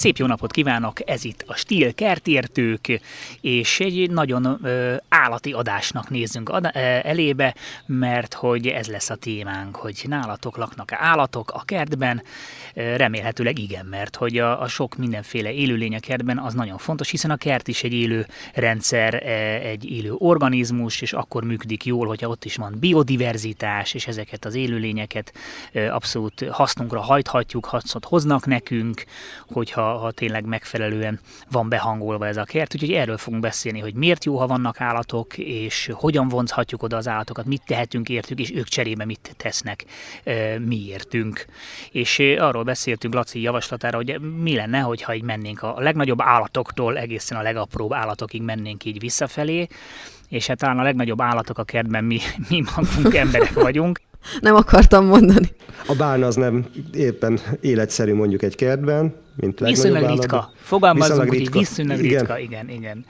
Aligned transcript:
Szép 0.00 0.16
jó 0.16 0.26
napot 0.26 0.52
kívánok, 0.52 1.10
ez 1.10 1.24
itt 1.24 1.44
a 1.46 1.54
Stíl 1.54 1.94
Kertértők, 1.94 3.00
és 3.40 3.80
egy 3.80 4.10
nagyon 4.10 4.58
ö, 4.62 4.94
állati 5.08 5.52
adásnak 5.52 6.10
nézzünk 6.10 6.48
ad- 6.48 6.70
elébe, 7.02 7.54
mert 7.86 8.34
hogy 8.34 8.66
ez 8.66 8.86
lesz 8.86 9.10
a 9.10 9.14
témánk, 9.14 9.76
hogy 9.76 10.04
nálatok 10.08 10.56
laknak-e 10.56 10.96
állatok 11.00 11.50
a 11.50 11.62
kertben, 11.64 12.22
remélhetőleg 12.74 13.58
igen, 13.58 13.86
mert 13.86 14.16
hogy 14.16 14.38
a, 14.38 14.60
a 14.60 14.68
sok 14.68 14.96
mindenféle 14.96 15.52
élőlény 15.52 15.94
a 15.94 16.00
kertben 16.00 16.38
az 16.38 16.54
nagyon 16.54 16.78
fontos, 16.78 17.10
hiszen 17.10 17.30
a 17.30 17.36
kert 17.36 17.68
is 17.68 17.82
egy 17.82 17.92
élő 17.92 18.26
rendszer, 18.54 19.14
egy 19.66 19.90
élő 19.90 20.12
organizmus, 20.12 21.00
és 21.00 21.12
akkor 21.12 21.44
működik 21.44 21.84
jól, 21.84 22.06
hogyha 22.06 22.28
ott 22.28 22.44
is 22.44 22.56
van 22.56 22.76
biodiverzitás, 22.78 23.94
és 23.94 24.06
ezeket 24.06 24.44
az 24.44 24.54
élőlényeket 24.54 25.32
abszolút 25.90 26.44
hasznunkra 26.50 27.00
hajthatjuk, 27.00 27.64
hasznot 27.64 28.04
hoznak 28.04 28.46
nekünk, 28.46 29.04
hogyha 29.48 29.89
ha 29.98 30.10
tényleg 30.10 30.44
megfelelően 30.44 31.20
van 31.50 31.68
behangolva 31.68 32.26
ez 32.26 32.36
a 32.36 32.44
kert. 32.44 32.74
Úgyhogy 32.74 32.92
erről 32.92 33.16
fogunk 33.16 33.42
beszélni, 33.42 33.80
hogy 33.80 33.94
miért 33.94 34.24
jó, 34.24 34.38
ha 34.38 34.46
vannak 34.46 34.80
állatok, 34.80 35.38
és 35.38 35.90
hogyan 35.92 36.28
vonzhatjuk 36.28 36.82
oda 36.82 36.96
az 36.96 37.08
állatokat, 37.08 37.46
mit 37.46 37.62
tehetünk 37.66 38.08
értük, 38.08 38.38
és 38.38 38.52
ők 38.54 38.66
cserébe 38.66 39.04
mit 39.04 39.34
tesznek 39.36 39.84
miértünk. 40.58 41.46
És 41.90 42.18
arról 42.18 42.62
beszéltünk 42.62 43.14
Laci 43.14 43.40
javaslatára, 43.40 43.96
hogy 43.96 44.20
mi 44.20 44.54
lenne, 44.54 44.80
hogyha 44.80 45.14
így 45.14 45.22
mennénk 45.22 45.62
a 45.62 45.74
legnagyobb 45.78 46.20
állatoktól 46.20 46.98
egészen 46.98 47.38
a 47.38 47.42
legapróbb 47.42 47.92
állatokig 47.92 48.42
mennénk 48.42 48.84
így 48.84 48.98
visszafelé, 48.98 49.68
és 50.30 50.46
hát 50.46 50.58
talán 50.58 50.78
a 50.78 50.82
legnagyobb 50.82 51.20
állatok 51.20 51.58
a 51.58 51.64
kertben 51.64 52.04
mi, 52.04 52.18
mi 52.48 52.62
magunk 52.76 53.14
emberek 53.14 53.52
vagyunk. 53.52 54.00
Nem 54.40 54.54
akartam 54.54 55.06
mondani. 55.06 55.48
A 55.86 55.94
bálna 55.94 56.26
az 56.26 56.34
nem 56.34 56.66
éppen 56.92 57.40
életszerű 57.60 58.14
mondjuk 58.14 58.42
egy 58.42 58.54
kertben, 58.54 59.14
mint 59.36 59.60
Viszonylag 59.60 60.10
ritka. 60.10 60.52
Fogalmazunk, 60.56 61.28
hogy 61.28 61.38
ritka. 61.38 61.58
viszonylag 61.58 61.98
igen. 61.98 62.18
ritka, 62.18 62.38
igen, 62.38 62.68
igen. 62.68 63.04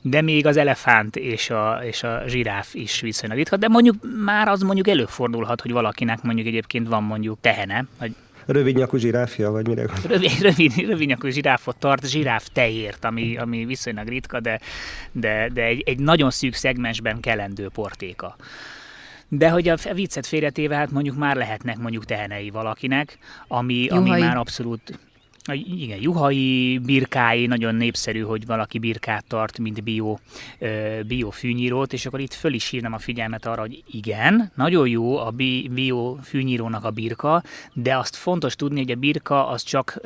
De 0.00 0.20
még 0.20 0.46
az 0.46 0.56
elefánt 0.56 1.16
és 1.16 1.50
a, 1.50 1.80
és 1.82 2.02
a 2.02 2.22
zsiráf 2.26 2.74
is 2.74 3.00
viszonylag 3.00 3.38
ritka, 3.38 3.56
de 3.56 3.68
mondjuk 3.68 3.96
már 4.24 4.48
az 4.48 4.62
mondjuk 4.62 4.88
előfordulhat, 4.88 5.60
hogy 5.60 5.72
valakinek 5.72 6.22
mondjuk 6.22 6.46
egyébként 6.46 6.88
van 6.88 7.02
mondjuk 7.02 7.38
tehene, 7.40 7.86
vagy 7.98 8.14
Rövidnyakú 8.46 8.96
zsiráfja, 8.96 9.50
vagy 9.50 9.66
mire 9.66 9.86
Rövid, 10.06 10.40
rövid, 10.40 10.76
rövidnyakú 10.76 11.28
zsiráfot 11.28 11.76
tart, 11.76 12.08
zsiráf 12.08 12.48
tejért, 12.52 13.04
ami, 13.04 13.36
ami 13.36 13.64
viszonylag 13.64 14.08
ritka, 14.08 14.40
de, 14.40 14.60
de, 15.12 15.48
de 15.52 15.62
egy, 15.62 15.82
egy 15.86 15.98
nagyon 15.98 16.30
szűk 16.30 16.54
szegmensben 16.54 17.20
kelendő 17.20 17.68
portéka. 17.68 18.36
De 19.28 19.50
hogy 19.50 19.68
a 19.68 19.76
viccet 19.94 20.26
félretéve, 20.26 20.76
hát 20.76 20.90
mondjuk 20.90 21.16
már 21.16 21.36
lehetnek 21.36 21.78
mondjuk 21.78 22.04
tehenei 22.04 22.50
valakinek, 22.50 23.18
ami, 23.48 23.88
ami 23.88 24.10
már 24.10 24.36
abszolút 24.36 24.98
igen, 25.52 26.00
juhai, 26.00 26.78
birkái, 26.78 27.46
nagyon 27.46 27.74
népszerű, 27.74 28.20
hogy 28.20 28.46
valaki 28.46 28.78
birkát 28.78 29.24
tart, 29.24 29.58
mint 29.58 29.82
bio, 29.82 30.18
bio 31.06 31.30
fűnyírót, 31.30 31.92
és 31.92 32.06
akkor 32.06 32.20
itt 32.20 32.34
föl 32.34 32.52
is 32.52 32.68
hívnám 32.68 32.92
a 32.92 32.98
figyelmet 32.98 33.46
arra, 33.46 33.60
hogy 33.60 33.82
igen, 33.90 34.52
nagyon 34.54 34.88
jó 34.88 35.16
a 35.16 35.30
bio 35.70 36.16
fűnyírónak 36.22 36.84
a 36.84 36.90
birka, 36.90 37.42
de 37.72 37.96
azt 37.96 38.16
fontos 38.16 38.56
tudni, 38.56 38.78
hogy 38.80 38.90
a 38.90 38.94
birka 38.96 39.48
az 39.48 39.62
csak 39.62 40.00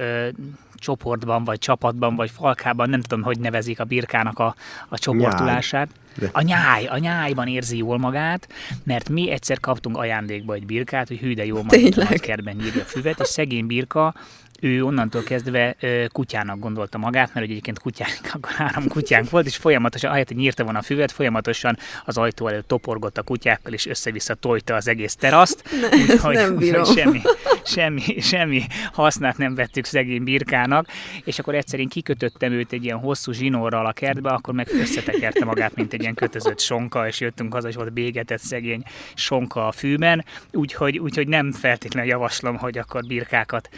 csoportban, 0.75 1.45
vagy 1.45 1.59
csapatban, 1.59 2.17
vagy 2.17 2.31
falkában, 2.31 2.91
nem 2.91 3.01
tudom, 3.01 3.23
hogy 3.23 3.39
nevezik 3.39 3.81
a 3.81 3.85
birkának 3.85 4.39
a, 4.39 4.55
a 4.89 4.99
csoportulását. 4.99 5.89
De. 6.17 6.31
A 6.33 6.43
nyáj, 6.43 6.87
a 6.87 6.99
nyájban 6.99 7.47
érzi 7.47 7.77
jól 7.77 7.99
magát, 7.99 8.49
mert 8.85 9.09
mi 9.09 9.31
egyszer 9.31 9.61
kaptunk 9.61 9.97
ajándékba 9.97 10.55
egy 10.55 10.67
birkát, 10.67 11.09
hogy 11.09 11.19
hű 11.19 11.35
de 11.35 11.45
jól 11.45 11.63
magát 11.63 11.97
a 11.97 12.19
kertben 12.19 12.57
nyírja 12.57 12.83
a 12.83 12.85
füvet, 12.85 13.21
és 13.21 13.27
szegény 13.27 13.67
birka 13.67 14.15
ő 14.61 14.85
onnantól 14.85 15.23
kezdve 15.23 15.77
kutyának 16.13 16.59
gondolta 16.59 16.99
magát, 16.99 17.35
mert 17.35 17.47
egyébként 17.47 17.79
kutyánk, 17.79 18.19
akkor 18.35 18.53
három 18.53 18.89
kutyánk 18.89 19.31
volt, 19.31 19.47
és 19.47 19.57
folyamatosan, 19.57 20.11
ahelyett, 20.11 20.29
hogy 20.29 20.37
nyírta 20.37 20.65
volna 20.65 20.79
a 20.79 20.83
füvet, 20.83 21.13
folyamatosan 21.13 21.79
az 22.05 22.17
ajtó 22.17 22.49
előtt 22.49 22.69
toporgott 22.69 23.19
a 23.19 23.23
kutyákkal, 23.23 23.73
és 23.73 23.87
össze-vissza 23.87 24.35
tojta 24.35 24.75
az 24.75 24.89
egész 24.89 25.15
teraszt. 25.15 25.63
Ne, 25.81 25.97
úgyhogy, 25.97 26.35
nem 26.35 26.57
bírom. 26.57 26.85
Semmi, 26.85 27.21
semmi, 27.65 28.21
semmi 28.21 28.63
hasznát 28.93 29.37
nem 29.37 29.55
vettük 29.55 29.85
szegény 29.85 30.25
birkának, 30.25 30.87
és 31.25 31.39
akkor 31.39 31.55
egyszer 31.55 31.81
én 31.81 31.89
kikötöttem 31.89 32.53
őt 32.53 32.73
egy 32.73 32.85
ilyen 32.85 32.99
hosszú 32.99 33.33
zsinórral 33.33 33.87
a 33.87 33.93
kertbe, 33.93 34.31
akkor 34.31 34.55
meg 34.55 34.69
összetekerte 34.81 35.45
magát, 35.45 35.75
mint 35.75 35.93
egy 35.93 36.01
ilyen 36.01 36.15
kötözött 36.15 36.61
sonka, 36.61 37.07
és 37.07 37.21
jöttünk 37.21 37.53
haza, 37.53 37.69
és 37.69 37.75
volt 37.75 37.93
bégetett 37.93 38.41
szegény 38.41 38.83
sonka 39.15 39.67
a 39.67 39.73
fűben, 39.73 40.25
úgyhogy, 40.53 40.99
úgyhogy 40.99 41.29
nem 41.29 41.53
feltétlenül 41.53 42.11
javaslom, 42.11 42.57
hogy 42.57 42.79
akkor 42.79 43.05
birkákat, 43.05 43.69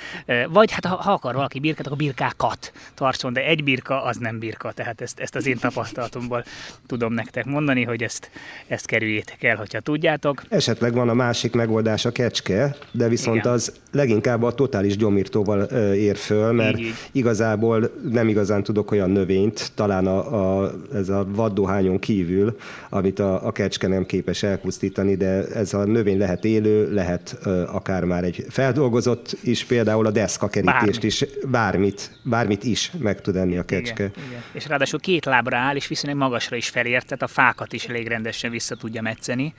vagy 0.48 0.69
vagy 0.70 0.82
hát 0.82 0.92
ha, 0.92 1.02
ha 1.02 1.12
akar 1.12 1.34
valaki 1.34 1.58
birkát, 1.58 1.86
akkor 1.86 1.98
birkákat 1.98 2.72
tartson, 2.94 3.32
de 3.32 3.44
egy 3.44 3.64
birka 3.64 4.02
az 4.02 4.16
nem 4.16 4.38
birka, 4.38 4.72
tehát 4.72 5.00
ezt, 5.00 5.20
ezt 5.20 5.34
az 5.36 5.46
én 5.46 5.58
tapasztalatomból 5.58 6.44
tudom 6.86 7.12
nektek 7.12 7.44
mondani, 7.44 7.84
hogy 7.84 8.02
ezt, 8.02 8.30
ezt 8.66 8.86
kerüljétek 8.86 9.42
el, 9.42 9.56
hogyha 9.56 9.80
tudjátok. 9.80 10.42
Esetleg 10.48 10.94
van 10.94 11.08
a 11.08 11.14
másik 11.14 11.52
megoldás 11.52 12.04
a 12.04 12.10
kecske, 12.10 12.76
de 12.92 13.08
viszont 13.08 13.36
Igen. 13.36 13.52
az 13.52 13.72
leginkább 13.92 14.42
a 14.42 14.52
totális 14.52 14.96
gyomírtóval 14.96 15.62
ér 15.94 16.16
föl, 16.16 16.52
mert 16.52 16.78
így, 16.78 16.84
így. 16.84 16.94
igazából 17.12 17.90
nem 18.10 18.28
igazán 18.28 18.62
tudok 18.62 18.90
olyan 18.90 19.10
növényt, 19.10 19.72
talán 19.74 20.06
a, 20.06 20.62
a, 20.62 20.72
ez 20.94 21.08
a 21.08 21.26
vaddohányon 21.28 21.98
kívül, 21.98 22.56
amit 22.88 23.18
a, 23.18 23.46
a 23.46 23.52
kecske 23.52 23.88
nem 23.88 24.06
képes 24.06 24.42
elpusztítani, 24.42 25.16
de 25.16 25.46
ez 25.46 25.74
a 25.74 25.84
növény 25.84 26.18
lehet 26.18 26.44
élő, 26.44 26.94
lehet 26.94 27.38
akár 27.72 28.04
már 28.04 28.24
egy 28.24 28.46
feldolgozott 28.48 29.36
is, 29.42 29.64
például 29.64 30.06
a 30.06 30.10
deszka 30.10 30.48
kerítést 30.64 31.02
is, 31.02 31.24
bármit, 31.48 32.18
bármit 32.22 32.64
is 32.64 32.90
meg 32.98 33.20
tud 33.20 33.36
enni 33.36 33.56
a 33.56 33.64
kecske. 33.64 34.04
Igen, 34.04 34.26
igen. 34.28 34.42
És 34.52 34.66
ráadásul 34.66 35.00
két 35.00 35.24
lábra 35.24 35.56
áll, 35.56 35.76
és 35.76 35.86
viszonylag 35.86 36.18
magasra 36.20 36.56
is 36.56 36.68
felért, 36.68 37.04
tehát 37.04 37.22
a 37.22 37.26
fákat 37.26 37.72
is 37.72 37.84
elég 37.84 38.06
rendesen 38.06 38.50
vissza 38.50 38.76
tudja 38.76 39.02
metszeni. 39.02 39.54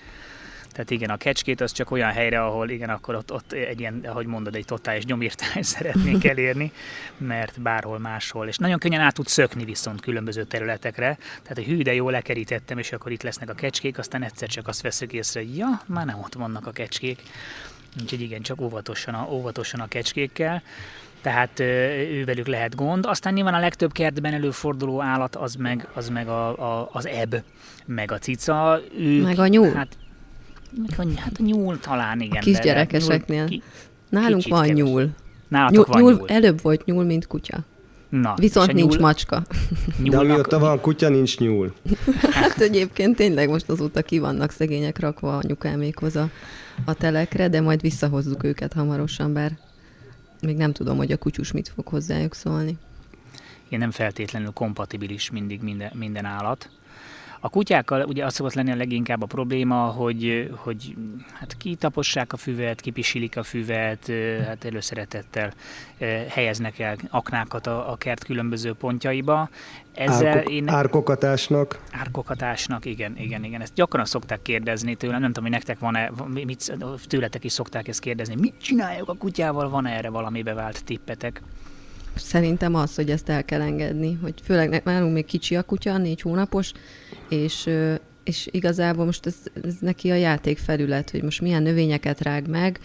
Tehát 0.72 0.92
igen, 0.92 1.10
a 1.10 1.18
kecskét 1.18 1.62
az 1.62 1.72
csak 1.72 1.92
olyan 1.92 2.12
helyre, 2.12 2.44
ahol 2.44 2.70
igen, 2.70 2.90
akkor 2.90 3.16
ott, 3.16 3.34
ott 3.34 3.52
egy 3.52 3.80
ilyen, 3.80 4.02
ahogy 4.06 4.26
mondod, 4.26 4.56
egy 4.56 4.66
totális 4.66 5.06
gyomírtást 5.06 5.64
szeretnénk 5.76 6.26
elérni, 6.26 6.72
mert 7.18 7.62
bárhol 7.62 8.00
máshol. 8.00 8.48
És 8.48 8.58
nagyon 8.58 8.80
könnyen 8.80 9.02
át 9.02 9.14
tud 9.14 9.28
szökni 9.28 9.66
viszont 9.66 10.02
különböző 10.02 10.44
területekre. 10.44 11.18
Tehát, 11.42 11.58
hogy 11.58 11.66
hű, 11.66 11.82
de 11.82 11.94
jól 11.94 12.12
lekerítettem, 12.12 12.78
és 12.78 12.92
akkor 12.92 13.12
itt 13.12 13.24
lesznek 13.24 13.50
a 13.50 13.54
kecskék, 13.54 13.98
aztán 13.98 14.24
egyszer 14.24 14.48
csak 14.48 14.68
azt 14.68 14.82
veszük 14.82 15.14
észre, 15.14 15.40
hogy 15.40 15.58
ja, 15.58 15.82
már 15.86 16.06
nem 16.06 16.20
ott 16.20 16.34
vannak 16.34 16.68
a 16.68 16.72
kecskék. 16.72 17.22
Úgyhogy 18.02 18.22
igen, 18.22 18.41
csak 18.41 18.62
óvatosan 18.62 19.13
a, 19.13 19.28
óvatosan 19.31 19.79
a 19.79 19.88
kecskékkel 19.88 20.62
tehát 21.22 21.59
ővelük 22.09 22.47
lehet 22.47 22.75
gond. 22.75 23.06
Aztán 23.06 23.34
nyilván 23.34 23.53
a 23.53 23.59
legtöbb 23.59 23.91
kertben 23.91 24.34
előforduló 24.34 25.02
állat 25.02 25.35
az 25.35 25.56
meg, 25.56 25.88
az 25.94 26.09
meg 26.09 26.28
a, 26.28 26.47
a, 26.79 26.90
az 26.91 27.07
ebb, 27.07 27.44
meg 27.85 28.12
a 28.12 28.18
cica. 28.18 28.79
Ők, 29.00 29.24
meg 29.24 29.40
a 29.40 29.47
nyúl. 29.47 29.74
Hát, 29.74 29.97
hát 31.16 31.38
a 31.40 31.44
nyúl 31.44 31.79
talán, 31.79 32.19
igen. 32.19 32.38
A 32.38 32.44
kisgyerekeseknél. 32.44 33.46
Nyúl, 33.46 33.62
Nálunk 34.09 34.47
van 34.47 34.66
kevés. 34.66 34.84
nyúl. 34.84 35.09
Nálatok 35.47 35.96
nyúl, 35.96 36.03
van 36.03 36.13
nyúl. 36.13 36.28
Előbb 36.28 36.62
volt 36.62 36.85
nyúl, 36.85 37.03
mint 37.03 37.28
kutya. 37.28 37.59
Na, 38.09 38.34
Viszont 38.38 38.73
nincs 38.73 38.91
nyúl... 38.91 39.02
macska. 39.02 39.41
Nyúlnak... 39.97 40.25
De 40.25 40.31
amióta 40.31 40.59
van 40.59 40.81
kutya, 40.81 41.09
nincs 41.09 41.38
nyúl. 41.38 41.73
hát 42.31 42.59
egyébként 42.59 43.16
tényleg 43.16 43.50
most 43.50 43.69
azóta 43.69 44.02
ki 44.02 44.19
vannak 44.19 44.52
szegények 44.52 45.00
rakva 45.00 45.38
anyukámékhoz 45.38 46.16
a, 46.16 46.29
a 46.86 46.94
telekre, 46.94 47.47
de 47.47 47.62
majd 47.62 47.81
visszahozzuk 47.81 48.44
őket 48.44 48.73
hamarosan, 48.73 49.34
bár 49.34 49.58
még 50.41 50.58
nem 50.58 50.72
tudom, 50.72 50.97
hogy 50.97 51.11
a 51.11 51.17
kutyus 51.17 51.52
mit 51.52 51.67
fog 51.76 51.88
hozzájuk 51.88 52.34
szólni. 52.34 52.78
Én 53.70 53.79
nem 53.79 53.91
feltétlenül 53.91 54.52
kompatibilis 54.52 55.29
mindig 55.29 55.61
minden, 55.61 55.91
minden 55.96 56.26
állat. 56.26 56.70
A 57.43 57.49
kutyákkal 57.49 58.03
ugye 58.03 58.26
az 58.26 58.34
szokott 58.34 58.53
lenni 58.53 58.72
a 58.72 58.76
leginkább 58.76 59.22
a 59.22 59.26
probléma, 59.26 59.76
hogy, 59.76 60.52
hogy 60.55 60.96
hát 61.34 61.58
kitapossák 61.58 62.34
a 62.34 62.38
füvet, 62.38 62.82
kipisilik 62.82 63.38
a 63.38 63.43
füvet, 63.43 64.11
hát 64.46 64.66
előszeretettel 64.66 65.53
helyeznek 66.28 66.79
el 66.79 66.96
aknákat 67.09 67.67
a, 67.67 67.91
a 67.91 67.96
kert 67.96 68.23
különböző 68.23 68.73
pontjaiba. 68.73 69.49
Ezzel 69.93 70.28
Árkok, 70.38 70.52
én... 70.52 70.70
Árkokatásnak. 70.70 71.79
Árkokatásnak, 71.91 72.85
igen, 72.85 73.17
igen, 73.17 73.44
igen. 73.44 73.61
Ezt 73.61 73.73
gyakran 73.73 74.05
szokták 74.05 74.41
kérdezni 74.41 74.96
tőlem, 74.96 75.20
nem 75.20 75.28
tudom, 75.28 75.44
hogy 75.44 75.53
nektek 75.53 75.79
van-e, 75.79 76.11
mit, 76.28 76.78
tőletek 77.08 77.44
is 77.44 77.52
szokták 77.52 77.87
ezt 77.87 77.99
kérdezni. 77.99 78.35
Mit 78.40 78.53
csináljuk 78.61 79.09
a 79.09 79.14
kutyával, 79.14 79.70
van 79.70 79.87
erre 79.87 80.09
valami 80.09 80.41
bevált 80.41 80.84
tippetek? 80.85 81.41
Szerintem 82.16 82.75
az, 82.75 82.96
hogy 82.96 83.09
ezt 83.09 83.29
el 83.29 83.43
kell 83.43 83.61
engedni, 83.61 84.17
hogy 84.22 84.34
főleg 84.43 84.81
nálunk 84.84 85.13
még 85.13 85.25
kicsi 85.25 85.55
a 85.55 85.63
kutya, 85.63 85.97
négy 85.97 86.22
hónapos, 86.22 86.72
és 87.29 87.69
és 88.23 88.47
igazából 88.52 89.05
most 89.05 89.25
ez, 89.25 89.35
ez 89.63 89.73
neki 89.79 90.11
a 90.11 90.16
játék 90.16 90.58
felület, 90.58 91.09
hogy 91.09 91.23
most 91.23 91.41
milyen 91.41 91.63
növényeket 91.63 92.22
rág 92.22 92.47
meg, 92.47 92.79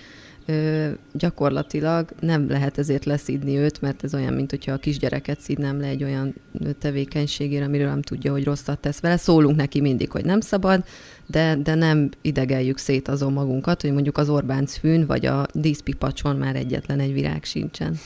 gyakorlatilag 1.13 2.11
nem 2.21 2.49
lehet 2.49 2.79
ezért 2.79 3.05
leszidni 3.05 3.57
őt, 3.57 3.81
mert 3.81 4.05
ez 4.05 4.15
olyan, 4.15 4.33
mint 4.33 4.51
hogyha 4.51 4.73
a 4.73 4.77
kisgyereket 4.77 5.41
szidnám 5.41 5.81
le 5.81 5.87
egy 5.87 6.05
olyan 6.05 6.35
tevékenységére, 6.79 7.65
amiről 7.65 7.89
nem 7.89 8.03
tudja, 8.03 8.33
hogy 8.33 8.45
rosszat 8.45 8.79
tesz 8.79 9.01
vele. 9.01 9.17
Szólunk 9.17 9.57
neki 9.57 9.81
mindig, 9.81 10.11
hogy 10.11 10.25
nem 10.25 10.41
szabad, 10.41 10.85
de, 11.27 11.57
de 11.63 11.75
nem 11.75 12.11
idegeljük 12.21 12.79
szét 12.79 13.09
azon 13.09 13.33
magunkat, 13.33 13.83
hogy 13.83 13.93
mondjuk 13.93 14.19
az 14.19 14.29
Orbánc 14.29 14.77
fűn, 14.77 15.07
vagy 15.07 15.27
a 15.27 15.47
díszpipacson 15.53 16.37
már 16.37 16.57
egyetlen 16.57 17.01
egy 17.01 17.13
virág 17.13 17.45
sincsen. 17.45 17.99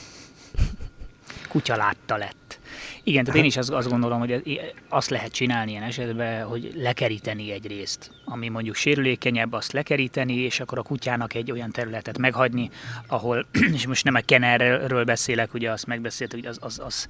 Kutya 1.48 1.76
látta 1.76 2.16
lett. 2.16 2.58
Igen, 3.02 3.24
tehát 3.24 3.40
én 3.40 3.46
is 3.46 3.56
azt, 3.56 3.70
azt 3.70 3.88
gondolom, 3.88 4.18
hogy 4.18 4.60
azt 4.88 5.10
lehet 5.10 5.32
csinálni 5.32 5.70
ilyen 5.70 5.82
esetben, 5.82 6.44
hogy 6.44 6.72
lekeríteni 6.76 7.50
egy 7.50 7.66
részt, 7.66 8.10
ami 8.24 8.48
mondjuk 8.48 8.74
sérülékenyebb, 8.74 9.52
azt 9.52 9.72
lekeríteni, 9.72 10.34
és 10.34 10.60
akkor 10.60 10.78
a 10.78 10.82
kutyának 10.82 11.34
egy 11.34 11.50
olyan 11.50 11.70
területet 11.70 12.18
meghagyni, 12.18 12.70
ahol, 13.06 13.46
és 13.76 13.86
most 13.86 14.04
nem 14.04 14.14
a 14.14 14.20
kenerről 14.20 15.04
beszélek, 15.04 15.54
ugye 15.54 15.70
azt 15.70 15.86
megbeszéltük, 15.86 16.38
hogy 16.38 16.48
az, 16.48 16.58
az, 16.60 16.80
az, 16.84 17.08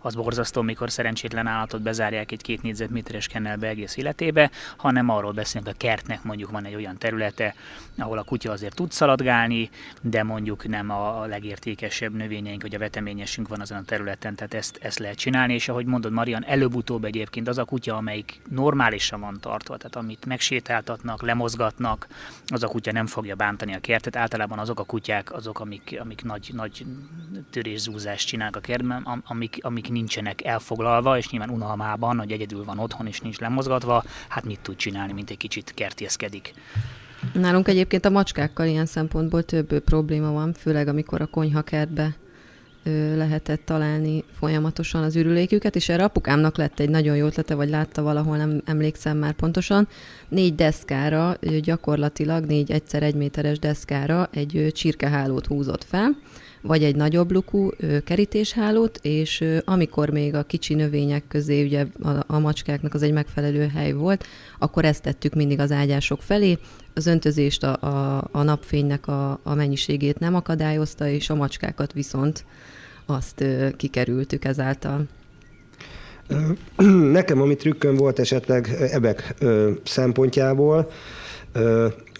az 0.00 0.14
borzasztó, 0.14 0.62
mikor 0.62 0.90
szerencsétlen 0.90 1.46
állatot 1.46 1.82
bezárják 1.82 2.32
egy 2.32 2.42
két 2.42 2.62
négyzetméteres 2.62 3.26
kennelbe 3.26 3.68
egész 3.68 3.96
életébe, 3.96 4.50
hanem 4.76 5.08
arról 5.08 5.32
beszélünk, 5.32 5.68
a 5.68 5.74
kertnek 5.76 6.22
mondjuk 6.22 6.50
van 6.50 6.66
egy 6.66 6.74
olyan 6.74 6.98
területe, 6.98 7.54
ahol 7.98 8.18
a 8.18 8.22
kutya 8.22 8.50
azért 8.50 8.74
tud 8.74 8.92
szaladgálni, 8.92 9.70
de 10.00 10.22
mondjuk 10.22 10.68
nem 10.68 10.90
a 10.90 11.26
legértékesebb 11.26 12.14
növényeink, 12.14 12.62
vagy 12.62 12.74
a 12.74 12.78
veteményesünk 12.78 13.48
van 13.48 13.60
azon 13.60 13.78
a 13.78 13.84
területen, 13.84 14.34
tehát 14.34 14.54
ezt, 14.54 14.78
ezt 14.82 14.98
lehet 14.98 15.16
csinálni, 15.16 15.30
és 15.50 15.68
ahogy 15.68 15.86
mondod, 15.86 16.12
Marian, 16.12 16.44
előbb-utóbb 16.44 17.04
egyébként 17.04 17.48
az 17.48 17.58
a 17.58 17.64
kutya, 17.64 17.96
amelyik 17.96 18.40
normálisan 18.50 19.20
van 19.20 19.38
tartva, 19.40 19.76
tehát 19.76 19.96
amit 19.96 20.26
megsétáltatnak, 20.26 21.22
lemozgatnak, 21.22 22.06
az 22.46 22.62
a 22.62 22.66
kutya 22.68 22.92
nem 22.92 23.06
fogja 23.06 23.34
bántani 23.34 23.74
a 23.74 23.80
kertet. 23.80 24.16
Általában 24.16 24.58
azok 24.58 24.80
a 24.80 24.84
kutyák, 24.84 25.32
azok, 25.32 25.60
amik, 25.60 25.98
amik 26.00 26.24
nagy, 26.24 26.50
nagy 26.54 26.86
törészúzást 27.50 28.26
csinálnak 28.26 28.56
a 28.56 28.60
kertben, 28.60 29.22
amik, 29.24 29.58
amik 29.60 29.90
nincsenek 29.90 30.44
elfoglalva, 30.44 31.18
és 31.18 31.30
nyilván 31.30 31.50
unalmában, 31.50 32.18
hogy 32.18 32.32
egyedül 32.32 32.64
van 32.64 32.78
otthon, 32.78 33.06
és 33.06 33.20
nincs 33.20 33.38
lemozgatva, 33.38 34.04
hát 34.28 34.44
mit 34.44 34.60
tud 34.60 34.76
csinálni, 34.76 35.12
mint 35.12 35.30
egy 35.30 35.36
kicsit 35.36 35.74
kertészkedik. 35.74 36.54
Nálunk 37.32 37.68
egyébként 37.68 38.04
a 38.04 38.10
macskákkal 38.10 38.66
ilyen 38.66 38.86
szempontból 38.86 39.42
több 39.42 39.78
probléma 39.78 40.32
van, 40.32 40.52
főleg 40.52 40.88
amikor 40.88 41.20
a 41.20 41.26
konyhakertbe 41.26 42.14
lehetett 43.16 43.64
találni 43.64 44.24
folyamatosan 44.38 45.02
az 45.02 45.16
ürüléküket, 45.16 45.76
és 45.76 45.88
erre 45.88 46.04
apukámnak 46.04 46.56
lett 46.56 46.80
egy 46.80 46.88
nagyon 46.88 47.16
jó 47.16 47.26
ötlete, 47.26 47.54
vagy 47.54 47.68
látta 47.68 48.02
valahol, 48.02 48.36
nem 48.36 48.62
emlékszem 48.64 49.16
már 49.16 49.32
pontosan, 49.32 49.88
négy 50.28 50.54
deszkára, 50.54 51.36
gyakorlatilag 51.62 52.44
négy 52.44 52.70
egyszer 52.70 53.02
egy 53.02 53.14
méteres 53.14 53.58
deszkára 53.58 54.28
egy 54.32 54.70
csirkehálót 54.72 55.46
húzott 55.46 55.84
fel, 55.84 56.16
vagy 56.62 56.84
egy 56.84 56.96
nagyobb 56.96 57.30
lukú 57.30 57.70
kerítéshálót, 58.04 58.98
és 59.02 59.44
amikor 59.64 60.10
még 60.10 60.34
a 60.34 60.42
kicsi 60.42 60.74
növények 60.74 61.24
közé 61.28 61.64
ugye 61.64 61.86
a, 62.02 62.08
a 62.26 62.38
macskáknak 62.38 62.94
az 62.94 63.02
egy 63.02 63.12
megfelelő 63.12 63.66
hely 63.74 63.92
volt, 63.92 64.26
akkor 64.58 64.84
ezt 64.84 65.02
tettük 65.02 65.34
mindig 65.34 65.60
az 65.60 65.72
ágyások 65.72 66.22
felé. 66.22 66.58
Az 66.94 67.06
öntözést, 67.06 67.64
a, 67.64 67.76
a, 67.80 68.28
a 68.30 68.42
napfénynek 68.42 69.06
a, 69.06 69.40
a 69.42 69.54
mennyiségét 69.54 70.18
nem 70.18 70.34
akadályozta, 70.34 71.08
és 71.08 71.30
a 71.30 71.34
macskákat 71.34 71.92
viszont 71.92 72.44
azt 73.06 73.44
kikerültük 73.76 74.44
ezáltal. 74.44 75.04
Nekem, 77.18 77.40
ami 77.40 77.56
trükköm 77.56 77.96
volt 77.96 78.18
esetleg 78.18 78.76
ebek 78.90 79.34
szempontjából, 79.84 80.90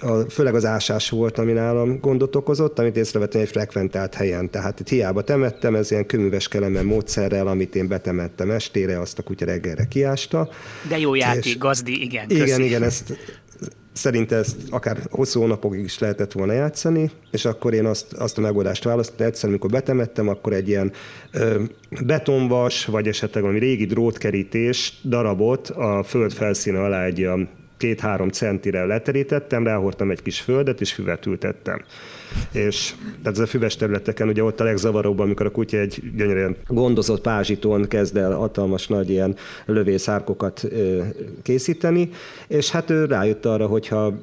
a, 0.02 0.30
főleg 0.30 0.54
az 0.54 0.64
ásás 0.64 1.10
volt, 1.10 1.38
ami 1.38 1.52
nálam 1.52 2.00
gondot 2.00 2.36
okozott, 2.36 2.78
amit 2.78 2.96
észrevettem 2.96 3.40
egy 3.40 3.48
frekventált 3.48 4.14
helyen. 4.14 4.50
Tehát 4.50 4.80
itt 4.80 4.88
hiába 4.88 5.22
temettem, 5.22 5.74
ez 5.74 5.90
ilyen 5.90 6.06
köműves 6.06 6.48
kelemen 6.48 6.84
módszerrel, 6.84 7.46
amit 7.46 7.74
én 7.74 7.88
betemettem 7.88 8.50
estére, 8.50 9.00
azt 9.00 9.18
a 9.18 9.22
kutya 9.22 9.44
reggelre 9.44 9.84
kiásta. 9.84 10.48
De 10.88 10.98
jó 10.98 11.14
játék, 11.14 11.44
és 11.44 11.58
gazdi, 11.58 12.02
igen. 12.02 12.26
Köszi. 12.28 12.42
Igen, 12.42 12.60
igen, 12.60 12.82
ezt 12.82 13.16
Szerinte 13.92 14.36
ezt 14.36 14.56
akár 14.70 14.98
hosszú 15.10 15.40
hónapokig 15.40 15.84
is 15.84 15.98
lehetett 15.98 16.32
volna 16.32 16.52
játszani, 16.52 17.10
és 17.30 17.44
akkor 17.44 17.74
én 17.74 17.84
azt, 17.84 18.12
azt 18.12 18.38
a 18.38 18.40
megoldást 18.40 18.84
választottam. 18.84 19.26
Egyszer, 19.26 19.48
amikor 19.48 19.70
betemettem, 19.70 20.28
akkor 20.28 20.52
egy 20.52 20.68
ilyen 20.68 20.92
ö, 21.32 21.62
betonvas, 22.04 22.84
vagy 22.84 23.08
esetleg 23.08 23.42
valami 23.42 23.60
régi 23.60 23.84
drótkerítés 23.84 25.00
darabot 25.04 25.68
a 25.68 26.02
föld 26.02 26.32
felszíne 26.32 26.82
alá 26.82 27.04
egy 27.04 27.18
ilyen 27.18 27.48
két-három 27.82 28.28
centire 28.28 28.84
leterítettem, 28.84 29.64
ráhordtam 29.64 30.10
egy 30.10 30.22
kis 30.22 30.40
földet, 30.40 30.80
és 30.80 30.92
füvet 30.92 31.26
ültettem. 31.26 31.84
És 32.52 32.94
tehát 33.22 33.38
ez 33.38 33.44
a 33.44 33.46
füves 33.46 33.76
területeken 33.76 34.28
ugye 34.28 34.42
ott 34.44 34.60
a 34.60 34.64
legzavaróbb, 34.64 35.18
amikor 35.18 35.46
a 35.46 35.50
kutya 35.50 35.78
egy 35.78 36.02
gyönyörűen 36.16 36.56
gondozott 36.66 37.20
pázsitón 37.20 37.88
kezd 37.88 38.16
el 38.16 38.32
hatalmas 38.32 38.86
nagy 38.86 39.10
ilyen 39.10 39.36
lövészárkokat 39.66 40.68
készíteni, 41.42 42.10
és 42.48 42.70
hát 42.70 42.90
ő 42.90 43.04
rájött 43.04 43.44
arra, 43.44 43.66
hogyha 43.66 44.20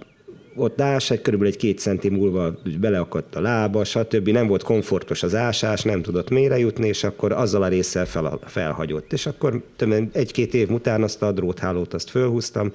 ott 0.60 0.82
ás, 0.82 1.12
egy 1.12 1.22
körülbelül 1.22 1.54
egy 1.54 1.60
két 1.60 1.80
centi 1.80 2.10
múlva 2.10 2.54
beleakadt 2.80 3.36
a 3.36 3.42
lába, 3.42 3.84
stb. 3.84 4.30
Nem 4.30 4.48
volt 4.48 4.64
komfortos 4.64 5.24
az 5.24 5.36
ásás, 5.36 5.82
nem 5.82 6.02
tudott 6.02 6.30
mélyre 6.30 6.58
jutni, 6.58 6.88
és 6.88 7.04
akkor 7.04 7.32
azzal 7.32 7.64
a 7.64 7.68
résszel 7.68 8.06
fel, 8.06 8.40
felhagyott. 8.46 9.14
És 9.14 9.26
akkor 9.26 9.64
egy-két 10.12 10.54
év 10.54 10.72
után 10.72 11.04
azt 11.04 11.22
a 11.22 11.32
dróthálót 11.32 11.94
azt 11.94 12.10
fölhúztam, 12.10 12.72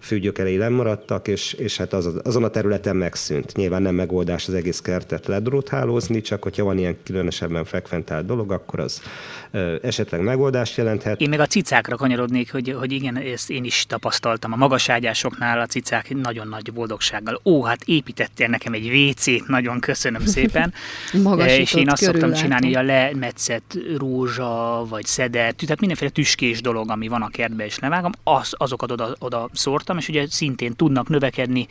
a 0.00 0.04
fűgyökerei 0.04 0.56
nem 0.56 0.72
maradtak, 0.72 1.28
és, 1.28 1.52
és 1.52 1.76
hát 1.76 1.92
az, 1.92 2.20
azon 2.24 2.44
a 2.44 2.48
területen 2.48 2.96
megszűnt. 2.96 3.56
Nyilván 3.56 3.82
nem 3.82 3.94
megoldás 3.94 4.48
az 4.48 4.54
egész 4.54 4.80
kertet 4.80 5.26
ledróthálózni, 5.26 6.20
csak 6.20 6.42
hogyha 6.42 6.64
van 6.64 6.78
ilyen 6.78 6.96
különösebben 7.04 7.64
frekventált 7.64 8.26
dolog, 8.26 8.52
akkor 8.52 8.80
az 8.80 9.02
ö, 9.50 9.76
esetleg 9.82 10.20
megoldást 10.20 10.76
jelenthet. 10.76 11.20
Én 11.20 11.28
meg 11.28 11.40
a 11.40 11.46
cicákra 11.46 11.96
kanyarodnék, 11.96 12.52
hogy, 12.52 12.74
hogy 12.78 12.92
igen, 12.92 13.16
ezt 13.16 13.50
én 13.50 13.64
is 13.64 13.86
tapasztaltam. 13.86 14.52
A 14.52 14.56
magaságyásoknál 14.56 15.60
a 15.60 15.66
cicák 15.66 16.14
nagyon 16.14 16.48
nagy 16.48 16.72
boldogság 16.72 17.22
biztonsággal. 17.28 17.40
Ó, 17.44 17.62
hát 17.62 17.82
építettél 17.84 18.48
nekem 18.48 18.72
egy 18.72 18.90
WC-t, 18.90 19.46
nagyon 19.46 19.80
köszönöm 19.80 20.26
szépen. 20.26 20.72
és 21.46 21.74
én 21.74 21.90
azt 21.90 22.02
szoktam 22.02 22.32
csinálni, 22.32 22.66
hogy 22.66 22.74
a 22.74 22.82
lemetszett 22.82 23.78
rózsa, 23.96 24.84
vagy 24.88 25.04
szeder, 25.04 25.52
tehát 25.52 25.80
mindenféle 25.80 26.10
tüskés 26.10 26.60
dolog, 26.60 26.90
ami 26.90 27.08
van 27.08 27.22
a 27.22 27.28
kertben, 27.28 27.66
és 27.66 27.78
levágom, 27.78 28.12
az, 28.22 28.54
azokat 28.56 28.90
oda, 28.90 29.14
oda 29.18 29.48
szórtam, 29.52 29.98
és 29.98 30.08
ugye 30.08 30.26
szintén 30.28 30.76
tudnak 30.76 31.08
növekedni 31.08 31.66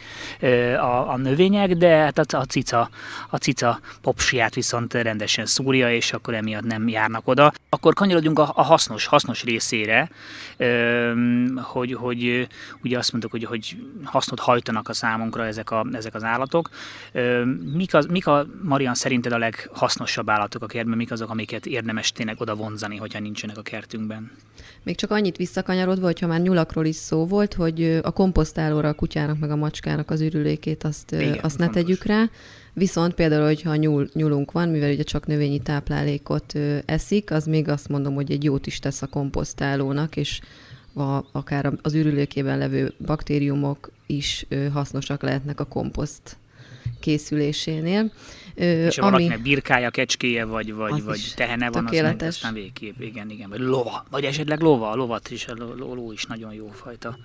a, 0.79 1.11
a 1.11 1.17
növények, 1.17 1.73
de 1.73 1.95
hát 1.95 2.33
a, 2.33 2.37
a 2.37 2.43
cica, 2.43 2.89
a 3.29 3.37
cica 3.37 3.79
popsiát 4.01 4.55
viszont 4.55 4.93
rendesen 4.93 5.45
szúrja, 5.45 5.93
és 5.93 6.13
akkor 6.13 6.33
emiatt 6.33 6.63
nem 6.63 6.87
járnak 6.87 7.27
oda. 7.27 7.53
Akkor 7.69 7.93
kanyarodjunk 7.93 8.39
a, 8.39 8.51
a 8.55 8.63
hasznos, 8.63 9.05
hasznos 9.05 9.43
részére, 9.43 10.09
hogy, 11.55 11.93
hogy 11.93 12.47
ugye 12.83 12.97
azt 12.97 13.11
mondtuk, 13.11 13.31
hogy, 13.31 13.43
hogy 13.43 13.77
hasznot 14.03 14.39
hajtanak 14.39 14.89
a 14.89 14.93
számunkra 14.93 15.36
ezek, 15.43 15.71
a, 15.71 15.85
ezek 15.91 16.15
az 16.15 16.23
állatok. 16.23 16.69
Mik, 17.73 17.93
az, 17.93 18.05
mik 18.05 18.27
a 18.27 18.47
Marian 18.61 18.93
szerinted 18.93 19.31
a 19.31 19.37
leghasznosabb 19.37 20.29
állatok 20.29 20.63
a 20.63 20.65
kertben, 20.65 20.97
mik 20.97 21.11
azok, 21.11 21.29
amiket 21.29 21.65
érdemes 21.65 22.11
tényleg 22.11 22.41
oda 22.41 22.55
vonzani, 22.55 22.97
hogyha 22.97 23.19
nincsenek 23.19 23.57
a 23.57 23.61
kertünkben? 23.61 24.31
Még 24.83 24.95
csak 24.95 25.11
annyit 25.11 25.37
visszakanyarodva, 25.37 26.05
hogyha 26.05 26.27
már 26.27 26.41
nyulakról 26.41 26.85
is 26.85 26.95
szó 26.95 27.25
volt, 27.25 27.53
hogy 27.53 27.99
a 28.03 28.11
komposztálóra 28.11 28.87
a 28.87 28.93
kutyának 28.93 29.39
meg 29.39 29.51
a 29.51 29.55
macskának 29.55 30.09
az 30.09 30.21
ürülékét 30.21 30.83
azt, 30.83 31.11
Igen, 31.11 31.39
azt 31.41 31.57
ne 31.57 31.69
tegyük 31.69 32.03
rá. 32.03 32.29
Viszont 32.73 33.13
például, 33.13 33.45
hogyha 33.45 33.75
nyúl, 33.75 34.09
nyulunk 34.13 34.51
van, 34.51 34.69
mivel 34.69 34.91
ugye 34.91 35.03
csak 35.03 35.25
növényi 35.25 35.59
táplálékot 35.59 36.55
ö, 36.55 36.77
eszik, 36.85 37.31
az 37.31 37.45
még 37.45 37.67
azt 37.67 37.89
mondom, 37.89 38.13
hogy 38.13 38.31
egy 38.31 38.43
jót 38.43 38.67
is 38.67 38.79
tesz 38.79 39.01
a 39.01 39.07
komposztálónak, 39.07 40.15
és 40.15 40.41
a, 40.93 41.23
akár 41.31 41.73
az 41.81 41.93
ürülékében 41.93 42.57
levő 42.57 42.93
baktériumok 43.05 43.91
is 44.07 44.45
hasznosak 44.73 45.21
lehetnek 45.21 45.59
a 45.59 45.65
komposzt 45.65 46.37
készülésénél. 46.99 48.11
És 48.55 48.97
ha 48.97 49.05
ami... 49.05 49.11
valakinek 49.11 49.41
birkája, 49.41 49.89
kecskéje, 49.89 50.45
vagy, 50.45 50.73
vagy, 50.73 51.03
vagy 51.03 51.33
tehene 51.35 51.69
van, 51.69 51.85
az 51.85 51.99
meg 52.01 52.21
aztán 52.21 52.53
végképp, 52.53 52.99
igen, 52.99 53.29
igen, 53.29 53.49
vagy 53.49 53.59
lova, 53.59 54.05
vagy 54.09 54.23
esetleg 54.23 54.59
lova, 54.59 54.89
a 54.89 54.95
lovat 54.95 55.29
is, 55.29 55.47
a 55.47 55.53
ló 55.77 56.11
is 56.11 56.25
nagyon 56.25 56.53
jó 56.53 56.67
fajta 56.67 57.17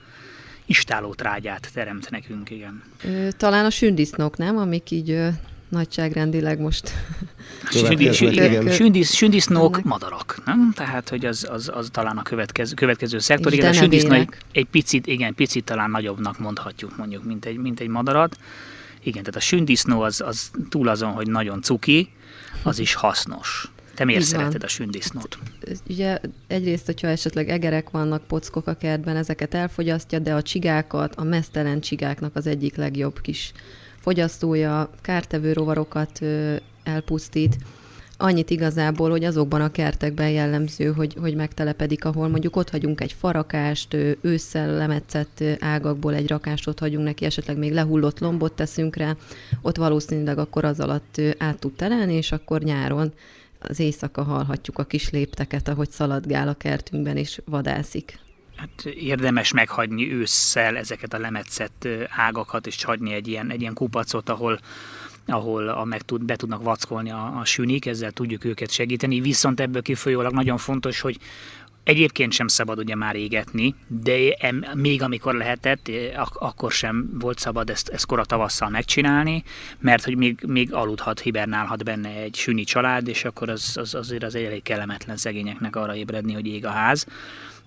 istáló 0.67 1.15
trágyát 1.15 1.71
teremt 1.75 2.11
nekünk, 2.11 2.51
igen. 2.51 2.83
Talán 3.37 3.65
a 3.65 3.71
sündisznók, 3.71 4.37
nem? 4.37 4.59
Amik 4.59 4.91
így 4.91 5.19
nagyságrendileg 5.73 6.61
most... 6.61 6.93
Sündisznók 9.05 9.83
madarak, 9.83 10.43
nem? 10.45 10.73
Tehát, 10.75 11.09
hogy 11.09 11.25
az, 11.25 11.47
az, 11.51 11.71
az 11.75 11.89
talán 11.93 12.19
a 12.19 12.23
következő, 12.23 12.75
következő 12.75 13.19
szektor. 13.19 13.53
Igen, 13.53 13.71
a 13.71 13.73
sündisznó 13.73 14.13
egy, 14.13 14.29
egy 14.53 14.67
picit, 14.71 15.07
igen, 15.07 15.35
picit 15.35 15.65
talán 15.65 15.91
nagyobbnak 15.91 16.39
mondhatjuk 16.39 16.97
mondjuk, 16.97 17.25
mint 17.25 17.45
egy, 17.45 17.57
mint 17.57 17.81
egy 17.81 17.89
madarat. 17.89 18.37
Igen, 19.03 19.23
tehát 19.23 19.37
a 19.37 19.41
sündisznó 19.41 20.01
az, 20.01 20.21
az 20.21 20.51
túl 20.69 20.89
azon, 20.89 21.13
hogy 21.13 21.27
nagyon 21.27 21.63
cuki, 21.63 22.09
az 22.63 22.79
is 22.79 22.95
hasznos. 22.95 23.71
Te 23.95 24.05
miért 24.05 24.25
szereted 24.25 24.63
a 24.63 24.69
sündisznót? 24.69 25.39
Ugye 25.89 26.21
egyrészt, 26.47 26.87
hogyha 26.87 27.09
esetleg 27.09 27.49
egerek 27.49 27.91
vannak, 27.91 28.27
pockok 28.27 28.67
a 28.67 28.75
kertben, 28.75 29.17
ezeket 29.17 29.55
elfogyasztja, 29.55 30.19
de 30.19 30.35
a 30.35 30.43
csigákat, 30.43 31.15
a 31.15 31.23
mesztelen 31.23 31.81
csigáknak 31.81 32.37
az 32.37 32.47
egyik 32.47 32.77
legjobb 32.77 33.21
kis 33.21 33.53
fogyasztója, 34.03 34.91
kártevő 35.01 35.53
rovarokat 35.53 36.21
elpusztít. 36.83 37.57
Annyit 38.17 38.51
igazából, 38.51 39.11
hogy 39.11 39.25
azokban 39.25 39.61
a 39.61 39.71
kertekben 39.71 40.31
jellemző, 40.31 40.93
hogy, 40.93 41.17
hogy 41.21 41.35
megtelepedik, 41.35 42.05
ahol 42.05 42.29
mondjuk 42.29 42.57
ott 42.57 42.71
hagyunk 42.71 43.01
egy 43.01 43.13
farakást, 43.13 43.97
ősszel 44.21 44.77
lemetszett 44.77 45.45
ágakból 45.61 46.15
egy 46.15 46.29
rakást 46.29 46.79
hagyunk 46.79 47.05
neki, 47.05 47.25
esetleg 47.25 47.59
még 47.59 47.73
lehullott 47.73 48.19
lombot 48.19 48.53
teszünk 48.53 48.97
rá, 48.97 49.17
ott 49.63 49.77
valószínűleg 49.77 50.39
akkor 50.39 50.65
az 50.65 50.81
alatt 50.81 51.21
át 51.39 51.59
tud 51.59 51.73
telelni, 51.73 52.15
és 52.15 52.33
akkor 52.33 52.63
nyáron 52.63 53.13
az 53.59 53.81
éjszaka 53.81 54.23
hallhatjuk 54.23 54.79
a 54.79 54.85
kis 54.85 55.11
lépteket, 55.11 55.69
ahogy 55.69 55.91
szaladgál 55.91 56.49
a 56.49 56.55
kertünkben 56.55 57.17
és 57.17 57.41
vadászik. 57.45 58.19
Hát 58.57 58.85
érdemes 58.85 59.53
meghagyni 59.53 60.13
ősszel 60.13 60.77
ezeket 60.77 61.15
a 61.15 61.19
lemetszett 61.19 61.89
ágakat, 62.09 62.67
és 62.67 62.85
hagyni 62.85 63.13
egy 63.13 63.29
ilyen, 63.29 63.51
egy 63.51 63.61
ilyen 63.61 63.75
kupacot, 63.75 64.29
ahol, 64.29 64.61
ahol 65.27 65.69
a 65.69 65.85
meg 65.85 66.03
tud, 66.03 66.25
be 66.25 66.37
tudnak 66.37 66.63
vackolni 66.63 67.11
a, 67.11 67.39
a 67.39 67.45
sünik, 67.45 67.87
ezzel 67.87 68.11
tudjuk 68.11 68.45
őket 68.45 68.71
segíteni. 68.71 69.21
Viszont 69.21 69.61
ebből 69.61 69.83
kifolyólag 69.83 70.33
nagyon 70.33 70.59
fontos, 70.59 71.01
hogy 71.01 71.19
Egyébként 71.85 72.33
sem 72.33 72.49
szabad 72.49 72.79
ugye 72.79 72.95
már 72.95 73.17
égetni, 73.17 73.75
de 73.87 74.37
még 74.75 75.03
amikor 75.03 75.35
lehetett, 75.35 75.91
ak- 76.17 76.37
akkor 76.37 76.73
sem 76.73 77.19
volt 77.19 77.39
szabad 77.39 77.71
ezt, 77.71 77.89
ezt 77.89 78.07
kora 78.07 78.25
tavasszal 78.25 78.69
megcsinálni, 78.69 79.45
mert 79.79 80.05
hogy 80.05 80.17
még, 80.17 80.39
még 80.47 80.73
aludhat, 80.73 81.21
hibernálhat 81.21 81.85
benne 81.85 82.09
egy 82.09 82.35
süni 82.35 82.65
család, 82.65 83.09
és 83.09 83.25
akkor 83.25 83.49
az, 83.49 83.77
az 83.77 83.95
azért 83.95 84.23
az 84.23 84.35
elég 84.35 84.63
kellemetlen 84.63 85.17
szegényeknek 85.17 85.77
arra 85.77 85.95
ébredni, 85.95 86.33
hogy 86.33 86.47
ég 86.47 86.67
a 86.67 86.71
ház. 86.71 87.07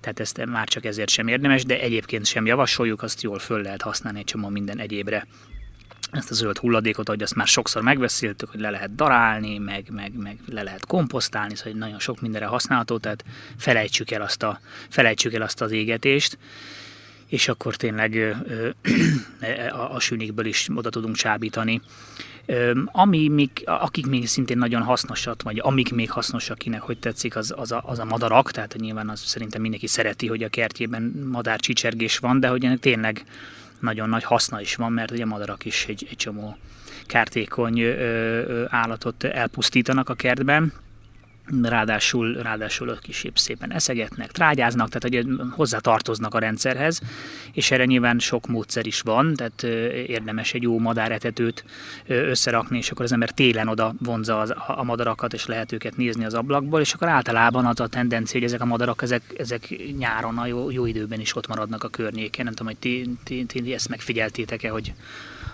Tehát 0.05 0.19
ezt 0.19 0.45
már 0.45 0.67
csak 0.67 0.85
ezért 0.85 1.09
sem 1.09 1.27
érdemes, 1.27 1.65
de 1.65 1.79
egyébként 1.79 2.25
sem 2.25 2.45
javasoljuk, 2.45 3.01
azt 3.01 3.21
jól 3.21 3.39
föl 3.39 3.61
lehet 3.61 3.81
használni 3.81 4.19
egy 4.19 4.25
csomó 4.25 4.49
minden 4.49 4.79
egyébre 4.79 5.27
ezt 6.11 6.31
a 6.31 6.33
zöld 6.33 6.57
hulladékot, 6.57 7.07
ahogy 7.07 7.21
azt 7.21 7.35
már 7.35 7.47
sokszor 7.47 7.81
megbeszéltük, 7.81 8.49
hogy 8.49 8.59
le 8.59 8.69
lehet 8.69 8.95
darálni, 8.95 9.57
meg, 9.57 9.85
meg, 9.89 10.13
meg 10.17 10.37
le 10.49 10.63
lehet 10.63 10.85
komposztálni, 10.85 11.55
szóval 11.55 11.79
nagyon 11.79 11.99
sok 11.99 12.21
mindenre 12.21 12.45
használható, 12.45 12.97
tehát 12.97 13.23
felejtsük 13.57 14.11
el 14.11 14.21
azt, 14.21 14.43
a, 14.43 14.59
felejtsük 14.89 15.33
el 15.33 15.41
azt 15.41 15.61
az 15.61 15.71
égetést, 15.71 16.37
és 17.27 17.47
akkor 17.47 17.75
tényleg 17.75 18.15
ö, 18.15 18.31
ö, 18.43 18.69
a, 19.79 19.93
a 19.93 19.99
sünikből 19.99 20.45
is 20.45 20.67
oda 20.75 20.89
tudunk 20.89 21.15
csábítani. 21.15 21.81
Ami 22.85 23.27
még, 23.27 23.49
akik 23.65 24.05
még 24.05 24.27
szintén 24.27 24.57
nagyon 24.57 24.81
hasznosak, 24.81 25.41
vagy 25.43 25.59
amik 25.63 25.93
még 25.93 26.11
hasznosak, 26.11 26.57
kinek 26.57 26.81
hogy 26.81 26.97
tetszik, 26.97 27.35
az, 27.35 27.53
az, 27.57 27.71
a, 27.71 27.83
az 27.85 27.99
a 27.99 28.05
madarak, 28.05 28.51
tehát 28.51 28.75
nyilván 28.77 29.09
az 29.09 29.19
szerintem 29.19 29.61
mindenki 29.61 29.87
szereti, 29.87 30.27
hogy 30.27 30.43
a 30.43 30.49
kertjében 30.49 31.27
madár 31.31 31.59
csicsergés 31.59 32.17
van, 32.17 32.39
de 32.39 32.47
hogy 32.47 32.65
ennek 32.65 32.79
tényleg 32.79 33.25
nagyon 33.79 34.09
nagy 34.09 34.23
haszna 34.23 34.61
is 34.61 34.75
van, 34.75 34.91
mert 34.91 35.11
ugye 35.11 35.25
madarak 35.25 35.65
is 35.65 35.85
egy, 35.85 36.07
egy 36.09 36.17
csomó 36.17 36.57
kártékony 37.05 37.81
állatot 38.69 39.23
elpusztítanak 39.23 40.09
a 40.09 40.13
kertben, 40.13 40.73
ráadásul, 41.61 42.33
ráadásul 42.33 42.89
ők 42.89 43.07
is 43.07 43.25
szépen 43.33 43.71
eszegetnek, 43.71 44.31
trágyáznak, 44.31 44.89
tehát 44.89 45.25
hogy 45.25 45.35
hozzá 45.51 45.77
tartoznak 45.77 46.33
a 46.33 46.39
rendszerhez, 46.39 47.01
és 47.53 47.71
erre 47.71 47.85
nyilván 47.85 48.19
sok 48.19 48.47
módszer 48.47 48.85
is 48.85 49.01
van, 49.01 49.33
tehát 49.33 49.63
érdemes 50.07 50.53
egy 50.53 50.61
jó 50.61 50.79
madáretetőt 50.79 51.65
összerakni, 52.07 52.77
és 52.77 52.91
akkor 52.91 53.05
az 53.05 53.11
ember 53.11 53.29
télen 53.29 53.67
oda 53.67 53.93
vonza 53.99 54.39
az, 54.39 54.53
a 54.67 54.83
madarakat, 54.83 55.33
és 55.33 55.45
lehet 55.45 55.71
őket 55.71 55.97
nézni 55.97 56.25
az 56.25 56.33
ablakból, 56.33 56.79
és 56.79 56.93
akkor 56.93 57.07
általában 57.07 57.65
az 57.65 57.79
a 57.79 57.87
tendencia, 57.87 58.39
hogy 58.39 58.47
ezek 58.47 58.61
a 58.61 58.65
madarak, 58.65 59.01
ezek, 59.01 59.21
ezek 59.37 59.75
nyáron 59.97 60.37
a 60.37 60.45
jó, 60.45 60.71
jó 60.71 60.85
időben 60.85 61.19
is 61.19 61.35
ott 61.35 61.47
maradnak 61.47 61.83
a 61.83 61.89
környéken. 61.89 62.45
Nem 62.45 62.53
tudom, 62.53 62.71
hogy 62.71 62.81
ti, 62.81 63.17
ti, 63.23 63.45
ti 63.45 63.73
ezt 63.73 63.89
megfigyeltétek-e, 63.89 64.69
hogy, 64.69 64.93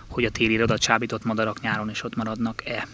hogy 0.08 0.26
a 0.26 0.30
téli 0.30 0.62
oda 0.62 0.78
csábított 0.78 1.24
madarak 1.24 1.62
nyáron 1.62 1.90
is 1.90 2.04
ott 2.04 2.16
maradnak-e? 2.16 2.88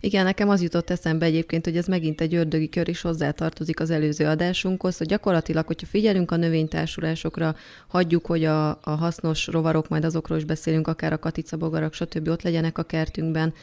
Igen, 0.00 0.24
nekem 0.24 0.48
az 0.48 0.62
jutott 0.62 0.90
eszembe 0.90 1.26
egyébként, 1.26 1.64
hogy 1.64 1.76
ez 1.76 1.86
megint 1.86 2.20
egy 2.20 2.34
ördögi 2.34 2.68
kör 2.68 2.88
is 2.88 3.00
hozzátartozik 3.00 3.80
az 3.80 3.90
előző 3.90 4.26
adásunkhoz, 4.26 4.96
hogy 4.96 5.06
gyakorlatilag, 5.06 5.66
hogyha 5.66 5.86
figyelünk 5.86 6.30
a 6.30 6.36
növénytársulásokra, 6.36 7.56
hagyjuk, 7.86 8.26
hogy 8.26 8.44
a, 8.44 8.68
a 8.70 8.90
hasznos 8.90 9.46
rovarok, 9.46 9.88
majd 9.88 10.04
azokról 10.04 10.38
is 10.38 10.44
beszélünk, 10.44 10.88
akár 10.88 11.12
a 11.12 11.18
katicabogarak, 11.18 11.94
stb. 11.94 12.28
ott 12.28 12.42
legyenek 12.42 12.78
a 12.78 12.82
kertünkben, 12.82 13.54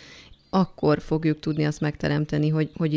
akkor 0.54 1.02
fogjuk 1.02 1.40
tudni 1.40 1.66
azt 1.66 1.82
megteremteni, 1.82 2.50
hogy, 2.50 2.70
hogy 2.76 2.94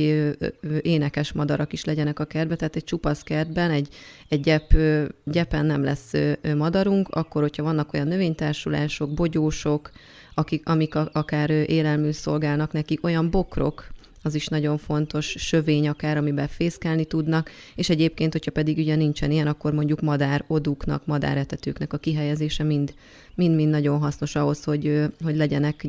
énekes 0.83 1.33
madarak 1.33 1.73
is 1.73 1.85
legyenek 1.85 2.19
a 2.19 2.25
kertben, 2.25 2.57
tehát 2.57 2.77
egy 2.77 2.85
csupasz 2.85 3.23
kertben, 3.23 3.71
egy, 3.71 3.89
egy 4.29 4.41
gyep, 4.41 4.77
gyepen 5.25 5.67
nem 5.67 5.85
lesz 5.85 6.13
madarunk, 6.57 7.09
akkor, 7.09 7.43
hogyha 7.43 7.63
vannak 7.63 7.93
olyan 7.93 8.09
növénytársulások, 8.09 9.15
bogyósok, 9.15 9.91
akik, 10.35 10.69
amik 10.69 10.95
a, 10.95 11.09
akár 11.13 11.51
élelmű 11.51 12.11
szolgálnak 12.11 12.73
neki, 12.73 12.99
olyan 13.03 13.31
bokrok, 13.31 13.93
az 14.23 14.35
is 14.35 14.47
nagyon 14.47 14.79
fontos, 14.79 15.35
sövény 15.39 15.89
akár, 15.89 16.17
amiben 16.17 16.49
fészkelni 16.49 17.05
tudnak, 17.05 17.51
és 17.75 17.89
egyébként, 17.89 18.33
hogyha 18.33 18.51
pedig 18.51 18.79
ugye 18.79 18.95
nincsen 18.95 19.31
ilyen, 19.31 19.47
akkor 19.47 19.73
mondjuk 19.73 20.01
madár 20.01 20.45
oduknak, 20.47 21.07
madáretetőknek 21.07 21.93
a 21.93 21.99
kihelyezése 21.99 22.63
mind, 22.63 22.95
mind-mind 23.35 23.71
nagyon 23.71 23.99
hasznos 23.99 24.35
ahhoz, 24.35 24.65
hogy, 24.65 25.03
hogy 25.23 25.37
legyenek 25.37 25.87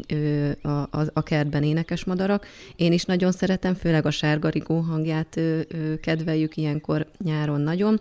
a, 0.62 0.68
a, 0.70 1.06
a 1.14 1.24
kertben 1.24 1.64
énekes 1.64 2.04
madarak. 2.04 2.46
Én 2.75 2.92
is 2.92 3.04
nagyon 3.04 3.32
szeretem, 3.32 3.74
főleg 3.74 4.06
a 4.06 4.12
sárgarigó 4.12 4.80
hangját 4.80 5.40
kedveljük 6.02 6.58
ilyenkor 6.58 7.08
nyáron 7.24 7.62
nagyon 7.62 8.00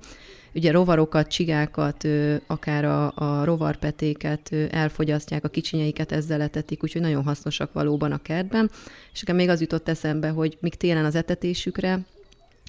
ugye 0.55 0.71
rovarokat, 0.71 1.29
csigákat, 1.29 2.09
akár 2.47 2.85
a, 2.85 3.13
a 3.15 3.45
rovarpetéket 3.45 4.53
elfogyasztják, 4.71 5.45
a 5.45 5.49
kicsinyeiket 5.49 6.13
ezzel 6.13 6.41
etetik, 6.41 6.83
úgyhogy 6.83 7.01
nagyon 7.01 7.25
hasznosak 7.25 7.73
valóban 7.73 8.13
a 8.13 8.23
kertben. 8.23 8.71
És 9.13 9.21
nekem 9.21 9.37
még 9.37 9.49
az 9.49 9.61
jutott 9.61 9.89
eszembe, 9.89 10.29
hogy 10.29 10.57
még 10.61 10.75
télen 10.75 11.05
az 11.05 11.15
etetésükre 11.15 11.99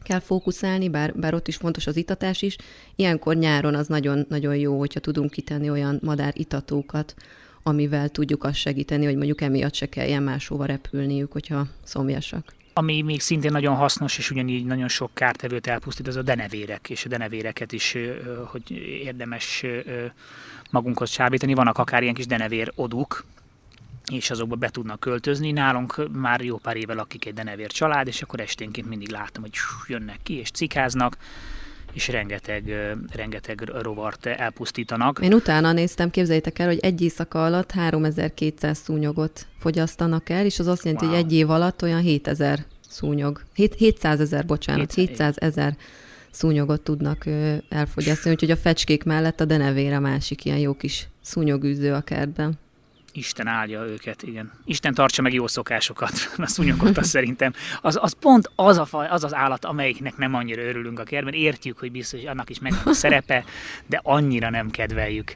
kell 0.05 0.19
fókuszálni, 0.19 0.89
bár, 0.89 1.15
bár 1.15 1.33
ott 1.33 1.47
is 1.47 1.55
fontos 1.55 1.88
az 1.88 1.95
itatás 1.95 2.41
is. 2.41 2.55
Ilyenkor 2.95 3.35
nyáron 3.35 3.75
az 3.75 3.88
nagyon, 3.88 4.25
nagyon 4.29 4.55
jó, 4.55 4.79
hogyha 4.79 5.00
tudunk 5.00 5.31
kitenni 5.31 5.69
olyan 5.69 6.00
madár 6.03 6.33
itatókat, 6.35 7.15
amivel 7.63 8.09
tudjuk 8.09 8.43
azt 8.43 8.55
segíteni, 8.57 9.05
hogy 9.05 9.15
mondjuk 9.15 9.41
emiatt 9.41 9.74
se 9.74 9.85
kelljen 9.85 10.24
máshova 10.24 10.65
repülniük, 10.65 11.31
hogyha 11.31 11.67
szomjasak. 11.83 12.53
Ami 12.74 13.01
még 13.01 13.21
szintén 13.21 13.51
nagyon 13.51 13.75
hasznos, 13.75 14.17
és 14.17 14.31
ugyanígy 14.31 14.65
nagyon 14.65 14.88
sok 14.88 15.12
kártevőt 15.13 15.67
elpusztít, 15.67 16.07
az 16.07 16.15
a 16.15 16.21
denevérek, 16.21 16.89
és 16.89 17.05
a 17.05 17.09
denevéreket 17.09 17.71
is, 17.71 17.97
hogy 18.45 18.71
érdemes 19.03 19.65
magunkhoz 20.71 21.09
csábítani. 21.09 21.53
Vannak 21.53 21.77
akár 21.77 22.01
ilyen 22.01 22.13
kis 22.13 22.25
denevér 22.25 22.71
oduk, 22.75 23.25
és 24.12 24.29
azokba 24.29 24.55
be 24.55 24.69
tudnak 24.69 25.00
költözni. 25.00 25.51
Nálunk 25.51 26.09
már 26.12 26.41
jó 26.41 26.57
pár 26.57 26.75
éve 26.75 26.93
lakik 26.93 27.25
egy 27.25 27.33
denevér 27.33 27.71
család, 27.71 28.07
és 28.07 28.21
akkor 28.21 28.39
esténként 28.39 28.88
mindig 28.88 29.09
látom, 29.09 29.43
hogy 29.43 29.53
jönnek 29.88 30.19
ki 30.24 30.33
és 30.33 30.51
cikáznak 30.51 31.17
és 31.93 32.07
rengeteg, 32.07 32.95
rengeteg 33.12 33.62
rovart 33.62 34.25
elpusztítanak. 34.25 35.19
Én 35.21 35.33
utána 35.33 35.71
néztem, 35.71 36.09
képzeljétek 36.09 36.59
el, 36.59 36.67
hogy 36.67 36.79
egy 36.79 37.01
éjszaka 37.01 37.45
alatt 37.45 37.71
3200 37.71 38.77
szúnyogot 38.77 39.47
fogyasztanak 39.59 40.29
el, 40.29 40.45
és 40.45 40.59
az 40.59 40.67
azt 40.67 40.83
jelenti, 40.83 41.05
wow. 41.05 41.13
hogy 41.13 41.24
egy 41.24 41.33
év 41.33 41.50
alatt 41.50 41.81
olyan 41.81 42.01
7000 42.01 42.65
szúnyog, 42.89 43.41
700 43.53 44.19
ezer, 44.19 44.45
bocsánat, 44.45 44.93
700 44.93 45.35
ezer 45.38 45.77
szúnyogot 46.31 46.81
tudnak 46.81 47.25
elfogyasztani, 47.69 48.33
úgyhogy 48.33 48.51
a 48.51 48.57
fecskék 48.57 49.03
mellett 49.03 49.41
a 49.41 49.45
denevére 49.45 50.00
másik 50.00 50.45
ilyen 50.45 50.57
jó 50.57 50.74
kis 50.74 51.07
szúnyogűző 51.21 51.93
a 51.93 52.01
kertben. 52.01 52.59
Isten 53.15 53.48
áldja 53.48 53.86
őket, 53.86 54.24
igen. 54.24 54.51
Isten 54.65 54.93
tartsa 54.93 55.22
meg 55.22 55.34
jó 55.34 55.48
szokásokat, 55.48 56.12
a 56.38 56.48
szúnyogot, 56.48 56.98
az 56.98 57.07
szerintem. 57.07 57.53
Az, 57.81 57.98
az 58.01 58.15
pont 58.19 58.51
az, 58.55 58.77
a 58.77 58.86
faj, 58.86 59.07
az 59.07 59.24
az 59.24 59.34
állat, 59.34 59.65
amelyiknek 59.65 60.17
nem 60.17 60.34
annyira 60.34 60.62
örülünk 60.62 61.00
a 61.00 61.03
kertben. 61.03 61.34
Értjük, 61.34 61.79
hogy 61.79 61.91
biztos, 61.91 62.19
hogy 62.19 62.29
annak 62.29 62.50
is 62.50 62.60
megvan 62.60 62.81
a 62.86 62.93
szerepe, 62.93 63.43
de 63.86 64.00
annyira 64.03 64.50
nem 64.50 64.69
kedveljük 64.69 65.36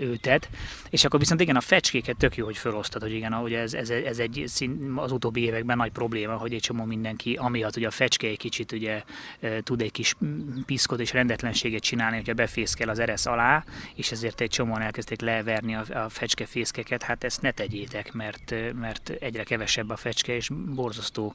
őtet. 0.00 0.48
És 0.90 1.04
akkor 1.04 1.18
viszont 1.18 1.40
igen, 1.40 1.56
a 1.56 1.60
fecskéket 1.60 2.16
tök 2.16 2.36
jó, 2.36 2.44
hogy 2.44 2.56
felosztad, 2.56 3.02
hogy 3.02 3.12
igen, 3.12 3.32
ahogy 3.32 3.52
ez, 3.52 3.74
ez, 3.74 3.90
ez 3.90 4.18
egy 4.18 4.44
szín, 4.46 4.92
az 4.96 5.12
utóbbi 5.12 5.40
években 5.40 5.76
nagy 5.76 5.90
probléma, 5.90 6.36
hogy 6.36 6.52
egy 6.52 6.60
csomó 6.60 6.84
mindenki, 6.84 7.34
amiatt, 7.40 7.74
hogy 7.74 7.84
a 7.84 7.90
fecske 7.90 8.26
egy 8.26 8.38
kicsit 8.38 8.72
ugye 8.72 9.02
tud 9.62 9.82
egy 9.82 9.92
kis 9.92 10.14
piszkot 10.66 11.00
és 11.00 11.12
rendetlenséget 11.12 11.82
csinálni, 11.82 12.16
hogyha 12.16 12.34
befészkel 12.34 12.88
az 12.88 12.98
eresz 12.98 13.26
alá, 13.26 13.64
és 13.94 14.12
ezért 14.12 14.40
egy 14.40 14.50
csomóan 14.50 14.80
elkezdték 14.80 15.20
leverni 15.20 15.74
a, 15.74 15.84
a 16.04 16.08
fecske 16.08 16.46
fészkeket, 16.46 16.99
hát 17.02 17.24
ezt 17.24 17.42
ne 17.42 17.50
tegyétek, 17.50 18.12
mert, 18.12 18.54
mert 18.80 19.08
egyre 19.08 19.42
kevesebb 19.42 19.90
a 19.90 19.96
fecske, 19.96 20.34
és 20.34 20.50
borzasztó 20.74 21.34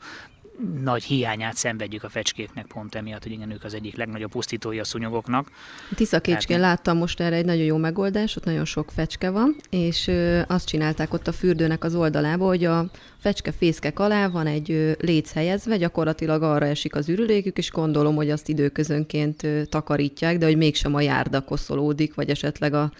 nagy 0.84 1.04
hiányát 1.04 1.56
szenvedjük 1.56 2.04
a 2.04 2.10
fecskéknek 2.10 2.66
pont 2.66 2.96
emiatt, 2.96 3.24
hogy 3.24 3.32
igen, 3.32 3.52
ők 3.52 3.64
az 3.64 3.74
egyik 3.74 3.96
legnagyobb 3.96 4.32
pusztítói 4.32 4.80
a 4.80 4.84
szúnyogoknak. 4.84 5.50
Tiszakécskén 5.96 6.58
Tehát... 6.58 6.76
láttam 6.76 6.98
most 6.98 7.20
erre 7.20 7.36
egy 7.36 7.46
nagyon 7.46 7.64
jó 7.64 7.78
megoldás, 7.78 8.36
ott 8.36 8.46
nagyon 8.46 8.66
sok 8.66 8.92
fecske 8.92 9.30
van, 9.30 9.56
és 9.70 10.12
azt 10.48 10.68
csinálták 10.68 11.14
ott 11.14 11.28
a 11.28 11.32
fürdőnek 11.32 11.84
az 11.84 11.96
oldalába, 11.96 12.46
hogy 12.46 12.66
a 12.66 12.86
fecske 13.18 13.52
fészkek 13.52 14.00
alá 14.00 14.28
van 14.28 14.48
egy 14.48 14.96
léc 15.00 15.34
helyezve, 15.34 15.78
gyakorlatilag 15.78 16.44
arra 16.44 16.66
esik 16.66 16.96
az 16.96 17.10
ürülékük, 17.10 17.58
és 17.58 17.72
gondolom, 17.72 18.16
hogy 18.16 18.30
azt 18.30 18.50
időközönként 18.50 19.48
takarítják, 19.70 20.38
de 20.38 20.46
hogy 20.46 20.58
mégsem 20.58 20.96
a 20.96 21.02
járda 21.02 21.42
koszolódik, 21.42 22.14
vagy 22.14 22.30
esetleg 22.30 22.74
a, 22.74 22.92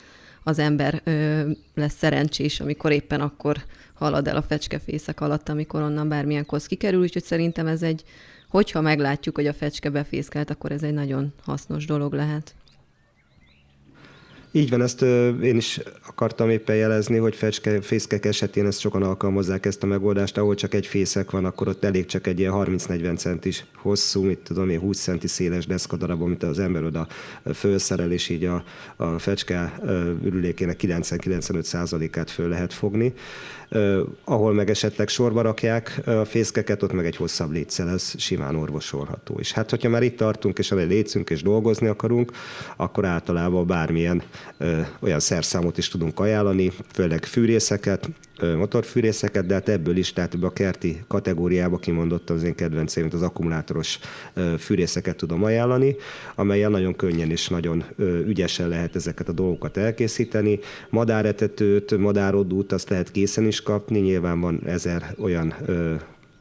az 0.48 0.60
ember 0.60 1.02
ö, 1.04 1.50
lesz 1.74 1.96
szerencsés, 1.98 2.60
amikor 2.60 2.92
éppen 2.92 3.22
akkor 3.22 3.58
halad 3.94 4.28
el 4.28 4.36
a 4.36 4.42
fecskefészek 4.42 5.22
alatt, 5.22 5.50
amikor 5.50 5.82
onnan 5.82 6.10
bármilyen 6.10 6.46
kosz 6.46 6.66
kikerül, 6.66 7.02
úgyhogy 7.02 7.24
szerintem 7.24 7.68
ez 7.68 7.82
egy, 7.84 8.04
hogyha 8.50 8.82
meglátjuk, 8.82 9.36
hogy 9.36 9.48
a 9.48 9.54
fecske 9.54 9.90
befészkelt, 9.90 10.50
akkor 10.50 10.72
ez 10.72 10.84
egy 10.84 10.94
nagyon 10.94 11.34
hasznos 11.44 11.86
dolog 11.86 12.14
lehet. 12.14 12.56
Így 14.56 14.70
van, 14.70 14.82
ezt 14.82 15.02
én 15.42 15.56
is 15.56 15.80
akartam 16.08 16.50
éppen 16.50 16.76
jelezni, 16.76 17.18
hogy 17.18 17.36
fecske, 17.36 17.82
fészkek 17.82 18.26
esetén 18.26 18.66
ezt 18.66 18.80
sokan 18.80 19.04
alkalmazzák 19.04 19.66
ezt 19.66 19.84
a 19.84 19.86
megoldást, 19.86 20.38
ahol 20.38 20.56
csak 20.56 20.74
egy 20.74 20.88
fészek 20.88 21.32
van, 21.32 21.46
akkor 21.46 21.68
ott 21.68 21.84
elég 21.84 22.06
csak 22.06 22.28
egy 22.28 22.40
ilyen 22.40 22.54
30-40 22.56 23.18
centis 23.18 23.66
hosszú, 23.76 24.24
mit 24.24 24.38
tudom 24.38 24.70
én, 24.70 24.80
20 24.80 25.00
centi 25.00 25.28
széles 25.28 25.66
deszkadarab, 25.66 26.22
amit 26.22 26.44
az 26.44 26.60
ember 26.60 26.84
oda 26.84 27.08
felszerel, 27.54 28.12
és 28.12 28.30
így 28.30 28.46
a, 28.46 28.64
a 28.96 29.20
fecske 29.20 29.80
ürülékének 30.24 30.80
90-95 30.84 32.10
át 32.18 32.32
föl 32.32 32.50
lehet 32.50 32.74
fogni 32.74 33.14
ahol 34.24 34.54
meg 34.54 34.70
esetleg 34.70 35.08
sorba 35.08 35.42
rakják 35.42 36.02
a 36.06 36.26
fészkeket, 36.26 36.84
ott 36.84 36.94
meg 36.94 37.06
egy 37.06 37.16
hosszabb 37.16 37.52
létszel, 37.52 37.90
ez 37.90 38.14
simán 38.18 38.56
orvosolható. 38.56 39.36
És 39.40 39.52
hát, 39.52 39.70
hogyha 39.70 39.90
már 39.90 40.04
itt 40.04 40.18
tartunk, 40.18 40.58
és 40.58 40.72
amely 40.72 40.88
létszünk, 40.88 41.30
és 41.30 41.42
dolgozni 41.42 41.88
akarunk, 41.88 42.32
akkor 42.76 43.06
általában 43.06 43.68
bármilyen 43.68 44.24
olyan 45.00 45.20
szerszámot 45.20 45.78
is 45.78 45.88
tudunk 45.88 46.20
ajánlani, 46.20 46.72
főleg 46.94 47.24
fűrészeket, 47.24 48.10
motorfűrészeket, 48.42 49.46
de 49.46 49.54
hát 49.54 49.70
ebből 49.70 49.98
is, 49.98 50.14
tehát 50.14 50.34
a 50.42 50.50
kerti 50.50 51.04
kategóriába 51.08 51.78
kimondottam 51.78 52.36
az 52.36 52.44
én 52.44 52.56
kedvenceim, 52.56 53.08
az 53.12 53.22
akkumulátoros 53.22 54.00
fűrészeket 54.58 55.16
tudom 55.16 55.44
ajánlani, 55.44 55.96
amelyen 56.36 56.72
nagyon 56.72 56.96
könnyen 56.96 57.32
és 57.32 57.48
nagyon 57.48 57.84
ügyesen 58.26 58.68
lehet 58.68 58.96
ezeket 58.96 59.30
a 59.30 59.32
dolgokat 59.32 59.78
elkészíteni. 59.78 60.60
Madáretetőt, 60.90 61.98
madárodút 61.98 62.72
azt 62.72 62.90
lehet 62.90 63.12
készen 63.12 63.46
is 63.46 63.62
kapni, 63.62 64.00
nyilván 64.00 64.40
van 64.40 64.62
ezer 64.66 65.16
olyan 65.20 65.54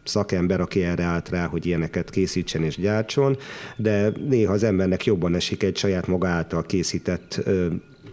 szakember, 0.04 0.60
aki 0.60 0.82
erre 0.82 1.02
állt 1.02 1.28
rá, 1.28 1.46
hogy 1.46 1.66
ilyeneket 1.66 2.10
készítsen 2.10 2.62
és 2.62 2.76
gyártson, 2.76 3.36
de 3.76 4.12
néha 4.28 4.52
az 4.52 4.62
embernek 4.62 5.04
jobban 5.04 5.34
esik 5.34 5.62
egy 5.62 5.76
saját 5.76 6.06
maga 6.06 6.28
által 6.28 6.62
készített 6.62 7.40
ö, 7.44 7.66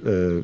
ö, 0.04 0.38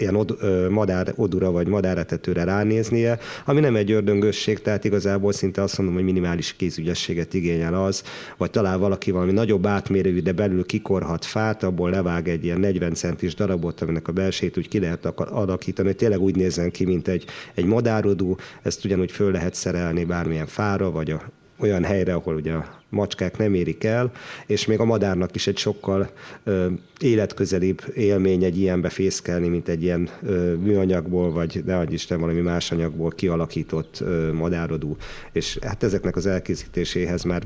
ilyen 0.00 0.14
od, 0.14 0.36
madár 0.70 1.12
odura 1.16 1.50
vagy 1.50 1.66
madáretetőre 1.66 2.44
ránéznie, 2.44 3.18
ami 3.44 3.60
nem 3.60 3.76
egy 3.76 3.90
ördöngösség, 3.90 4.62
tehát 4.62 4.84
igazából 4.84 5.32
szinte 5.32 5.62
azt 5.62 5.78
mondom, 5.78 5.96
hogy 5.96 6.04
minimális 6.04 6.52
kézügyességet 6.56 7.34
igényel 7.34 7.74
az, 7.74 8.02
vagy 8.36 8.50
talál 8.50 8.78
valaki 8.78 9.10
valami 9.10 9.32
nagyobb 9.32 9.66
átmérőjű, 9.66 10.20
de 10.20 10.32
belül 10.32 10.66
kikorhat 10.66 11.24
fát, 11.24 11.62
abból 11.62 11.90
levág 11.90 12.28
egy 12.28 12.44
ilyen 12.44 12.60
40 12.60 12.94
centis 12.94 13.34
darabot, 13.34 13.80
aminek 13.80 14.08
a 14.08 14.12
belsét 14.12 14.58
úgy 14.58 14.68
ki 14.68 14.80
lehet 14.80 15.06
alakítani, 15.16 15.88
hogy 15.88 15.96
tényleg 15.96 16.20
úgy 16.20 16.36
nézzen 16.36 16.70
ki, 16.70 16.84
mint 16.84 17.08
egy, 17.08 17.24
egy 17.54 17.64
madárodú, 17.64 18.36
ezt 18.62 18.84
ugyanúgy 18.84 19.10
föl 19.10 19.32
lehet 19.32 19.54
szerelni 19.54 20.04
bármilyen 20.04 20.46
fára, 20.46 20.90
vagy 20.90 21.10
a, 21.10 21.22
olyan 21.58 21.84
helyre, 21.84 22.14
ahol 22.14 22.34
ugye 22.34 22.52
a 22.52 22.79
macskák 22.90 23.36
nem 23.38 23.54
érik 23.54 23.84
el, 23.84 24.10
és 24.46 24.66
még 24.66 24.80
a 24.80 24.84
madárnak 24.84 25.34
is 25.34 25.46
egy 25.46 25.56
sokkal 25.56 26.10
ö, 26.44 26.66
életközelibb 27.00 27.82
élmény 27.94 28.44
egy 28.44 28.58
ilyenbe 28.58 28.88
fészkelni, 28.88 29.48
mint 29.48 29.68
egy 29.68 29.82
ilyen 29.82 30.08
ö, 30.22 30.54
műanyagból, 30.54 31.32
vagy 31.32 31.62
ne 31.66 31.78
adj 31.78 31.94
Isten 31.94 32.20
valami 32.20 32.40
más 32.40 32.72
anyagból 32.72 33.10
kialakított 33.10 34.00
ö, 34.00 34.32
madárodú. 34.32 34.96
És 35.32 35.58
hát 35.62 35.82
ezeknek 35.82 36.16
az 36.16 36.26
elkészítéséhez 36.26 37.22
már 37.22 37.42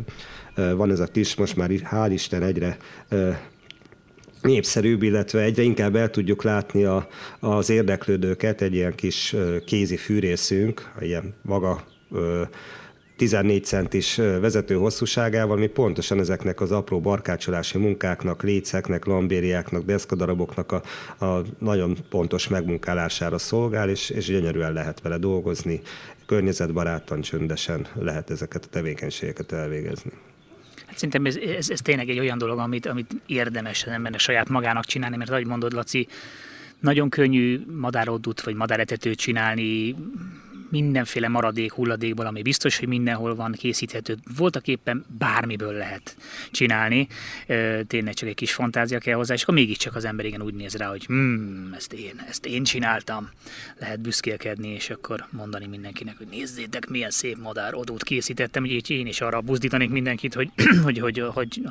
ö, 0.55 0.77
van 0.77 0.91
ez 0.91 1.01
a 1.01 1.07
kis, 1.07 1.35
most 1.35 1.57
már 1.57 1.71
hál' 1.71 2.11
Isten 2.13 2.43
egyre 2.43 2.77
ö, 3.09 3.31
népszerűbb, 4.45 5.03
illetve 5.03 5.41
egyre 5.41 5.63
inkább 5.63 5.97
el 5.97 6.11
tudjuk 6.11 6.43
látni 6.43 6.85
a, 6.85 7.09
az 7.41 7.71
érdeklődőket, 7.71 8.61
egy 8.61 8.75
ilyen 8.75 8.95
kis 8.95 9.37
kézi 9.67 9.97
fűrészünk, 9.97 10.93
ilyen 11.01 11.35
maga 11.43 11.85
14 13.17 13.65
centis 13.65 14.17
vezető 14.17 14.75
hosszúságával, 14.75 15.57
ami 15.57 15.67
pontosan 15.67 16.19
ezeknek 16.19 16.61
az 16.61 16.73
apró 16.73 17.01
barkácsolási 17.01 17.79
munkáknak, 17.79 18.43
léceknek, 18.43 19.05
lambériáknak, 19.05 19.85
deszkadaraboknak 19.85 20.73
a, 20.73 20.83
a 21.25 21.43
nagyon 21.59 21.97
pontos 22.09 22.49
megmunkálására 22.49 23.39
szolgál, 23.39 23.89
és, 23.89 24.11
és 24.11 24.27
gyönyörűen 24.27 24.73
lehet 24.73 25.01
vele 25.01 25.19
dolgozni, 25.19 25.81
környezetbarátan, 26.27 27.21
csöndesen 27.21 27.87
lehet 27.95 28.31
ezeket 28.31 28.65
a 28.65 28.69
tevékenységeket 28.69 29.53
elvégezni. 29.53 30.11
Hát 30.87 30.97
szerintem 30.97 31.27
ez, 31.27 31.37
ez, 31.37 31.71
ez 31.71 31.81
tényleg 31.81 32.09
egy 32.09 32.19
olyan 32.19 32.39
dolog, 32.39 32.59
amit, 32.59 32.87
amit 32.87 33.11
érdemes 33.27 33.85
az 33.85 33.93
embernek 33.93 34.21
saját 34.21 34.49
magának 34.49 34.85
csinálni, 34.85 35.17
mert 35.17 35.31
ahogy 35.31 35.47
mondod, 35.47 35.73
Laci, 35.73 36.07
nagyon 36.81 37.09
könnyű 37.09 37.61
madárodut 37.81 38.41
vagy 38.41 38.55
madáretetőt 38.55 39.19
csinálni, 39.19 39.97
mindenféle 40.71 41.29
maradék 41.29 41.73
hulladékból, 41.73 42.27
ami 42.27 42.43
biztos, 42.43 42.79
hogy 42.79 42.89
mindenhol 42.89 43.35
van 43.35 43.53
készíthető. 43.53 44.17
Voltak 44.37 44.69
éppen 44.69 45.05
bármiből 45.19 45.73
lehet 45.73 46.17
csinálni, 46.51 47.07
tényleg 47.87 48.15
csak 48.15 48.29
egy 48.29 48.35
kis 48.35 48.53
fantázia 48.53 48.99
kell 48.99 49.15
hozzá, 49.15 49.35
és 49.35 49.43
akkor 49.43 49.55
mégiscsak 49.55 49.95
az 49.95 50.05
ember 50.05 50.25
igen 50.25 50.43
úgy 50.43 50.55
néz 50.55 50.75
rá, 50.75 50.89
hogy 50.89 51.05
hmm, 51.05 51.73
ezt 51.77 51.93
én, 51.93 52.25
ezt 52.29 52.47
én 52.47 52.65
csináltam, 52.65 53.31
lehet 53.79 54.01
büszkélkedni, 54.01 54.69
és 54.69 54.91
akkor 54.91 55.27
mondani 55.31 55.67
mindenkinek, 55.67 56.17
hogy 56.17 56.27
nézzétek, 56.31 56.89
milyen 56.89 57.11
szép 57.11 57.37
madár 57.43 57.75
odót 57.75 58.03
készítettem, 58.03 58.63
hogy 58.63 58.91
én 58.91 59.07
is 59.07 59.21
arra 59.21 59.41
buzdítanék 59.41 59.91
mindenkit, 59.91 60.35
hogy, 60.35 60.51
hogy, 60.85 60.99
hogy, 60.99 61.23
hogy 61.33 61.63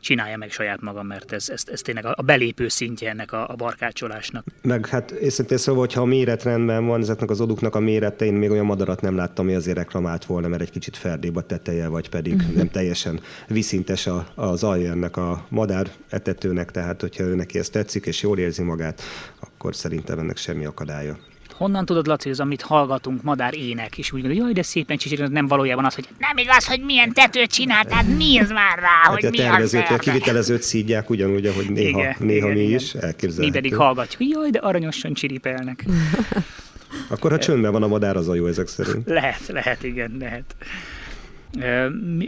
csinálja 0.00 0.36
meg 0.36 0.50
saját 0.50 0.80
magam, 0.80 1.06
mert 1.06 1.32
ez, 1.32 1.48
ez, 1.48 1.62
ez 1.66 1.80
tényleg 1.80 2.04
a 2.06 2.22
belépő 2.22 2.68
szintje 2.68 3.10
ennek 3.10 3.32
a, 3.32 3.48
a 3.48 3.54
barkácsolásnak. 3.54 4.44
Meg 4.62 4.86
hát 4.86 5.10
észintén 5.10 5.56
szóval, 5.56 5.80
hogyha 5.80 6.00
a 6.00 6.04
méretrendben 6.04 6.86
van 6.86 7.00
ezeknek 7.00 7.30
az 7.30 7.40
oduknak 7.40 7.74
a 7.74 7.80
mérete, 7.80 8.24
én 8.24 8.34
még 8.42 8.50
olyan 8.50 8.64
madarat 8.64 9.00
nem 9.00 9.16
láttam, 9.16 9.44
ami 9.44 9.54
azért 9.54 9.76
reklamált 9.76 10.24
volna, 10.24 10.48
mert 10.48 10.62
egy 10.62 10.70
kicsit 10.70 10.96
ferdébb 10.96 11.36
a 11.36 11.42
teteje, 11.42 11.88
vagy 11.88 12.08
pedig 12.08 12.34
uh-huh. 12.34 12.54
nem 12.54 12.70
teljesen 12.70 13.20
viszintes 13.48 14.06
a, 14.06 14.26
az 14.34 14.64
alja 14.64 14.90
ennek 14.90 15.16
a 15.16 15.46
madár 15.48 15.90
etetőnek, 16.08 16.70
tehát 16.70 17.00
hogyha 17.00 17.24
ő 17.24 17.34
neki 17.34 17.58
ez 17.58 17.68
tetszik, 17.68 18.06
és 18.06 18.22
jól 18.22 18.38
érzi 18.38 18.62
magát, 18.62 19.02
akkor 19.40 19.76
szerintem 19.76 20.18
ennek 20.18 20.36
semmi 20.36 20.64
akadálya. 20.64 21.16
Honnan 21.52 21.84
tudod, 21.84 22.06
Laci, 22.06 22.22
hogy 22.22 22.32
az, 22.32 22.40
amit 22.40 22.62
hallgatunk, 22.62 23.22
madár 23.22 23.54
ének, 23.54 23.98
és 23.98 24.12
úgy 24.12 24.20
gondolod, 24.20 24.44
jaj, 24.44 24.52
de 24.52 24.62
szépen 24.62 24.96
csicsirik, 24.96 25.28
nem 25.28 25.46
valójában 25.46 25.84
az, 25.84 25.94
hogy 25.94 26.08
nem 26.18 26.36
igaz, 26.36 26.66
hogy 26.66 26.80
milyen 26.84 27.12
tetőt 27.12 27.50
csináltál, 27.50 28.02
nézd 28.02 28.52
már 28.52 28.78
rá, 28.78 29.00
hát 29.02 29.12
hogy 29.12 29.24
a 29.24 29.30
mi 29.30 29.36
tervezőt, 29.36 29.90
a 29.90 29.96
kivitelezőt 29.96 30.62
szídják 30.62 31.10
ugyanúgy, 31.10 31.46
ahogy 31.46 31.70
néha, 31.70 31.98
igen, 31.98 32.16
néha 32.18 32.46
igen, 32.46 32.58
mi 32.58 32.62
igen. 32.62 32.78
is 32.78 32.94
elképzelhető. 32.94 33.46
Mi 33.46 33.50
pedig 33.50 33.74
hallgatjuk, 33.74 34.28
jaj, 34.30 34.50
de 34.50 34.58
aranyosan 34.58 35.12
csiripelnek. 35.12 35.84
Akkor 37.08 37.30
ha 37.30 37.38
csöndben 37.38 37.72
van 37.72 37.82
a 37.82 37.86
madár, 37.86 38.16
az 38.16 38.28
a 38.28 38.34
jó 38.34 38.46
ezek 38.46 38.66
szerint. 38.66 39.08
Lehet, 39.08 39.46
lehet, 39.46 39.82
igen, 39.82 40.16
lehet. 40.18 40.54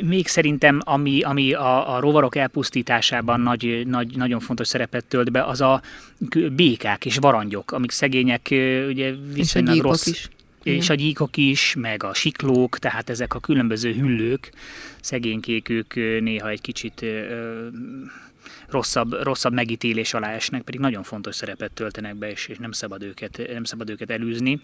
Még 0.04 0.26
szerintem, 0.26 0.80
ami, 0.84 1.20
ami 1.22 1.52
a, 1.52 1.94
a 1.94 2.00
rovarok 2.00 2.36
elpusztításában 2.36 3.40
nagy, 3.40 3.82
nagy, 3.86 4.16
nagyon 4.16 4.40
fontos 4.40 4.68
szerepet 4.68 5.04
tölt 5.04 5.30
be, 5.30 5.44
az 5.44 5.60
a 5.60 5.82
békák 6.52 7.04
és 7.04 7.16
varangyok, 7.16 7.72
amik 7.72 7.90
szegények 7.90 8.46
ugye 8.88 9.14
viszonylag 9.32 9.80
rossz. 9.80 10.06
Is. 10.06 10.28
És 10.62 10.90
a 10.90 10.94
gyíkok 10.94 11.36
is, 11.36 11.74
meg 11.78 12.02
a 12.02 12.14
siklók, 12.14 12.78
tehát 12.78 13.10
ezek 13.10 13.34
a 13.34 13.40
különböző 13.40 13.92
hüllők, 13.92 14.52
szegénykék, 15.00 15.68
ők 15.68 15.94
néha 16.20 16.48
egy 16.48 16.60
kicsit 16.60 17.04
rosszabb, 18.68 19.22
rosszabb 19.22 19.52
megítélés 19.52 20.14
alá 20.14 20.30
esnek, 20.30 20.62
pedig 20.62 20.80
nagyon 20.80 21.02
fontos 21.02 21.34
szerepet 21.34 21.72
töltenek 21.72 22.16
be, 22.16 22.30
és, 22.30 22.46
és 22.46 22.58
nem, 22.58 22.72
szabad 22.72 23.02
őket, 23.02 23.40
nem 23.52 23.64
szabad 23.64 23.90
őket 23.90 24.10
elűzni 24.10 24.60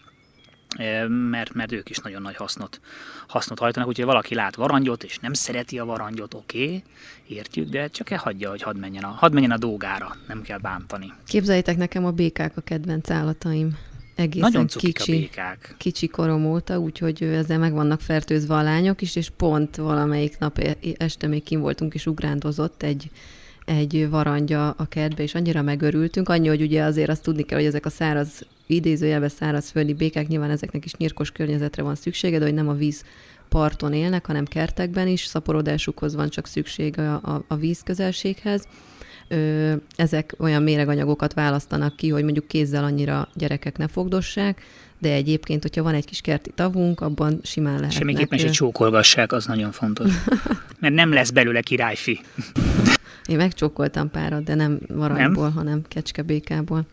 mert, 1.08 1.54
mert 1.54 1.72
ők 1.72 1.90
is 1.90 1.98
nagyon 1.98 2.22
nagy 2.22 2.36
hasznot, 2.36 2.80
hasznot 3.28 3.58
hajtanak, 3.58 3.88
úgyhogy 3.88 4.04
valaki 4.04 4.34
lát 4.34 4.54
varangyot, 4.54 5.04
és 5.04 5.18
nem 5.18 5.32
szereti 5.32 5.78
a 5.78 5.84
varangyot, 5.84 6.34
oké, 6.34 6.64
okay, 6.64 6.82
értjük, 7.26 7.68
de 7.68 7.88
csak 7.88 8.10
e 8.10 8.16
hagyja, 8.16 8.50
hogy 8.50 8.62
hadd 8.62 8.76
menjen, 8.76 9.04
a, 9.04 9.08
hadd 9.08 9.32
menjen 9.32 9.50
a 9.50 9.56
dolgára, 9.56 10.16
nem 10.28 10.42
kell 10.42 10.58
bántani. 10.58 11.12
Képzeljétek 11.26 11.76
nekem 11.76 12.04
a 12.04 12.10
békák 12.10 12.56
a 12.56 12.60
kedvenc 12.60 13.10
állataim. 13.10 13.78
Egészen 14.14 14.50
Nagyon 14.50 14.66
kicsi, 14.66 15.12
a 15.12 15.16
békák. 15.16 15.74
kicsi 15.78 16.08
korom 16.08 16.46
óta, 16.46 16.78
úgyhogy 16.78 17.22
ezzel 17.22 17.58
meg 17.58 17.72
vannak 17.72 18.00
fertőzve 18.00 18.54
a 18.54 18.62
lányok 18.62 19.02
is, 19.02 19.16
és 19.16 19.30
pont 19.36 19.76
valamelyik 19.76 20.38
nap 20.38 20.58
e, 20.58 20.76
este 20.96 21.26
még 21.26 21.42
kim 21.42 21.60
voltunk, 21.60 21.94
és 21.94 22.06
ugrándozott 22.06 22.82
egy 22.82 23.10
egy 23.64 24.10
varangya 24.10 24.70
a 24.70 24.86
kertbe, 24.88 25.22
és 25.22 25.34
annyira 25.34 25.62
megörültünk, 25.62 26.28
annyi, 26.28 26.48
hogy 26.48 26.62
ugye 26.62 26.82
azért 26.82 27.08
azt 27.08 27.22
tudni 27.22 27.42
kell, 27.42 27.58
hogy 27.58 27.66
ezek 27.66 27.86
a 27.86 27.90
száraz, 27.90 28.46
idézőjelbe 28.66 29.28
száraz 29.28 29.70
földi 29.70 29.94
békák, 29.94 30.28
nyilván 30.28 30.50
ezeknek 30.50 30.84
is 30.84 30.94
nyírkos 30.94 31.30
környezetre 31.30 31.82
van 31.82 31.94
szüksége, 31.94 32.38
de 32.38 32.44
hogy 32.44 32.54
nem 32.54 32.68
a 32.68 32.74
víz 32.74 33.04
parton 33.48 33.92
élnek, 33.92 34.26
hanem 34.26 34.44
kertekben 34.44 35.08
is, 35.08 35.24
szaporodásukhoz 35.24 36.14
van 36.14 36.28
csak 36.28 36.46
szükség 36.46 36.98
a, 36.98 37.14
a, 37.14 37.44
a 37.48 37.56
vízközelséghez. 37.56 38.68
Ö, 39.28 39.72
ezek 39.96 40.34
olyan 40.38 40.62
méreganyagokat 40.62 41.32
választanak 41.32 41.96
ki, 41.96 42.08
hogy 42.08 42.22
mondjuk 42.22 42.46
kézzel 42.46 42.84
annyira 42.84 43.28
gyerekek 43.34 43.78
ne 43.78 43.88
fogdossák, 43.88 44.62
de 44.98 45.12
egyébként, 45.12 45.62
hogyha 45.62 45.82
van 45.82 45.94
egy 45.94 46.04
kis 46.04 46.20
kerti 46.20 46.50
tavunk, 46.54 47.00
abban 47.00 47.40
simán 47.42 47.78
lehet. 47.78 47.92
Semmiképpen 47.92 48.38
se 48.38 48.48
csókolgassák, 48.48 49.32
az 49.32 49.46
nagyon 49.46 49.72
fontos. 49.72 50.10
Mert 50.80 50.94
nem 50.94 51.12
lesz 51.12 51.30
belőle 51.30 51.60
királyfi. 51.60 52.20
Én 53.26 53.36
megcsókoltam 53.36 54.10
párat, 54.10 54.42
de 54.42 54.54
nem 54.54 54.78
varangyból, 54.88 55.44
nem? 55.44 55.52
hanem 55.52 55.82
kecskebékából. 55.88 56.86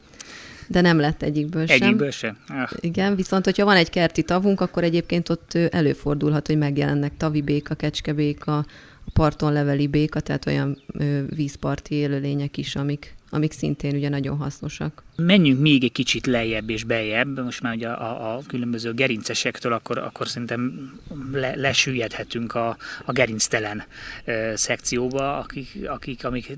De 0.68 0.82
nem 0.82 1.00
lett 1.00 1.22
egyikből 1.22 1.66
sem. 1.66 1.82
Egyikből 1.82 2.12
sem? 2.12 2.38
Ah. 2.48 2.70
Igen, 2.80 3.16
viszont 3.16 3.46
hogyha 3.46 3.66
van 3.66 3.76
egy 3.76 3.90
kerti 3.90 4.24
tavunk, 4.24 4.62
akkor 4.62 4.84
egyébként 4.84 5.30
ott 5.30 5.54
előfordulhat, 5.54 6.48
hogy 6.48 6.58
megjelennek 6.58 7.18
tavibéka, 7.18 7.76
kecskebéka, 7.76 8.58
a 9.06 9.10
parton 9.14 9.54
leveli 9.54 9.88
béka, 9.88 10.20
tehát 10.20 10.46
olyan 10.46 10.82
vízparti 11.30 11.96
élőlények 11.96 12.58
is, 12.58 12.76
amik, 12.76 13.16
amik 13.30 13.52
szintén 13.52 13.96
ugye 13.96 14.10
nagyon 14.10 14.38
hasznosak. 14.38 15.04
Menjünk 15.16 15.60
még 15.60 15.84
egy 15.84 15.92
kicsit 15.92 16.26
lejjebb 16.26 16.70
és 16.70 16.84
beljebb, 16.84 17.44
most 17.44 17.62
már 17.62 17.76
ugye 17.76 17.88
a, 17.88 18.36
a, 18.36 18.42
különböző 18.48 18.94
gerincesektől, 18.94 19.74
akkor, 19.74 19.98
akkor 19.98 20.28
szerintem 20.28 20.92
le, 21.32 21.56
lesüllyedhetünk 21.56 22.56
a, 22.56 22.78
a 23.06 23.12
gerinctelen 23.12 23.84
ö, 24.26 24.52
szekcióba, 24.56 25.38
akik, 25.38 25.78
akik, 25.88 26.26
amik 26.26 26.58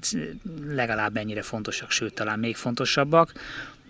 legalább 0.67 1.17
ennyire 1.17 1.41
fontosak, 1.41 1.91
sőt 1.91 2.13
talán 2.13 2.39
még 2.39 2.55
fontosabbak 2.55 3.33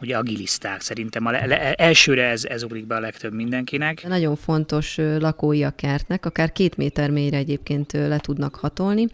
ugye 0.02 0.18
a 0.18 0.22
giliszták. 0.22 0.82
Szerintem 0.82 1.26
a 1.26 1.32
le, 1.32 1.46
le, 1.46 1.74
elsőre 1.74 2.28
ez, 2.28 2.46
ez 2.46 2.64
ugrik 2.64 2.86
be 2.86 2.96
a 2.96 3.00
legtöbb 3.00 3.34
mindenkinek. 3.34 4.08
Nagyon 4.08 4.36
fontos 4.36 4.98
lakói 4.98 5.64
a 5.64 5.72
kertnek, 5.76 6.26
akár 6.26 6.52
két 6.52 6.78
méter 6.78 7.10
mélyre 7.10 7.38
egyébként 7.38 7.92
le 7.92 8.18
tudnak 8.18 8.56
hatolni, 8.56 9.08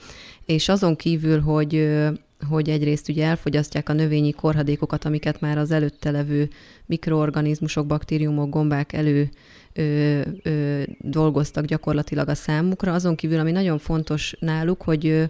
és 0.46 0.70
azon 0.70 0.96
kívül, 0.96 1.40
hogy 1.40 1.98
hogy 2.50 2.70
egyrészt 2.70 3.10
ugye 3.10 3.26
elfogyasztják 3.26 3.90
a 3.90 3.94
növényi 3.94 4.32
korhadékokat, 4.32 5.06
amiket 5.06 5.40
már 5.40 5.58
az 5.58 5.72
előtte 5.72 6.12
levő 6.12 6.50
mikroorganizmusok, 6.86 7.88
baktériumok, 7.88 8.50
gombák 8.50 8.94
elő 8.94 9.30
ö, 9.74 10.20
ö, 10.44 10.82
dolgoztak 11.00 11.66
gyakorlatilag 11.66 12.30
a 12.30 12.36
számukra. 12.36 12.94
Azon 12.94 13.16
kívül, 13.16 13.40
ami 13.40 13.52
nagyon 13.52 13.78
fontos 13.78 14.36
náluk, 14.40 14.82
hogy 14.82 15.08
ö, 15.08 15.24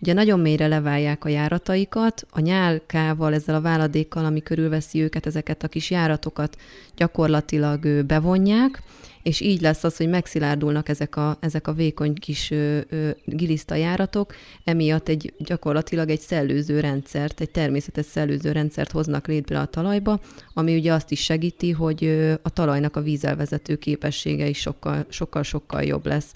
Ugye 0.00 0.12
nagyon 0.12 0.40
mélyre 0.40 0.66
leválják 0.66 1.24
a 1.24 1.28
járataikat, 1.28 2.26
a 2.30 2.40
nyálkával, 2.40 3.34
ezzel 3.34 3.54
a 3.54 3.60
váladékkal, 3.60 4.24
ami 4.24 4.42
körülveszi 4.42 5.02
őket, 5.02 5.26
ezeket 5.26 5.62
a 5.62 5.68
kis 5.68 5.90
járatokat 5.90 6.56
gyakorlatilag 6.96 8.04
bevonják, 8.04 8.82
és 9.28 9.40
így 9.40 9.60
lesz 9.60 9.84
az, 9.84 9.96
hogy 9.96 10.08
megszilárdulnak 10.08 10.88
ezek 10.88 11.16
a, 11.16 11.36
ezek 11.40 11.66
a 11.66 11.72
vékony 11.72 12.14
kis 12.14 12.50
ö, 12.50 12.78
ö, 12.88 13.10
giliszta 13.24 13.74
járatok, 13.74 14.34
emiatt 14.64 15.08
egy 15.08 15.34
gyakorlatilag 15.38 16.10
egy 16.10 16.20
szellőző 16.20 16.80
rendszert, 16.80 17.40
egy 17.40 17.50
természetes 17.50 18.06
szellőző 18.06 18.52
rendszert 18.52 18.90
hoznak 18.90 19.26
létre 19.26 19.58
a 19.58 19.64
talajba, 19.64 20.20
ami 20.54 20.76
ugye 20.76 20.92
azt 20.92 21.10
is 21.10 21.20
segíti, 21.20 21.70
hogy 21.70 22.28
a 22.42 22.50
talajnak 22.50 22.96
a 22.96 23.00
vízelvezető 23.00 23.76
képessége 23.76 24.46
is 24.46 24.58
sokkal, 24.58 25.06
sokkal, 25.08 25.42
sokkal 25.42 25.82
jobb 25.82 26.06
lesz. 26.06 26.34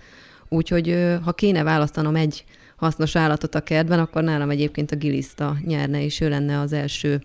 Úgyhogy 0.49 1.17
ha 1.23 1.33
kéne 1.33 1.63
választanom 1.63 2.17
egy 2.17 2.45
hasznos 2.77 3.17
állatot 3.17 3.55
a 3.55 3.61
kertben, 3.61 3.99
akkor 3.99 4.23
nálam 4.23 4.51
egyébként 4.51 4.91
a 4.91 4.97
giliszta 4.97 5.57
nyerne, 5.65 6.05
és 6.05 6.21
ő 6.21 6.29
lenne 6.29 6.61
az 6.61 6.73
első 6.73 7.23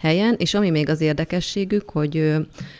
helyen, 0.00 0.34
és 0.38 0.54
ami 0.54 0.70
még 0.70 0.88
az 0.88 1.00
érdekességük, 1.00 1.90
hogy, 1.90 2.34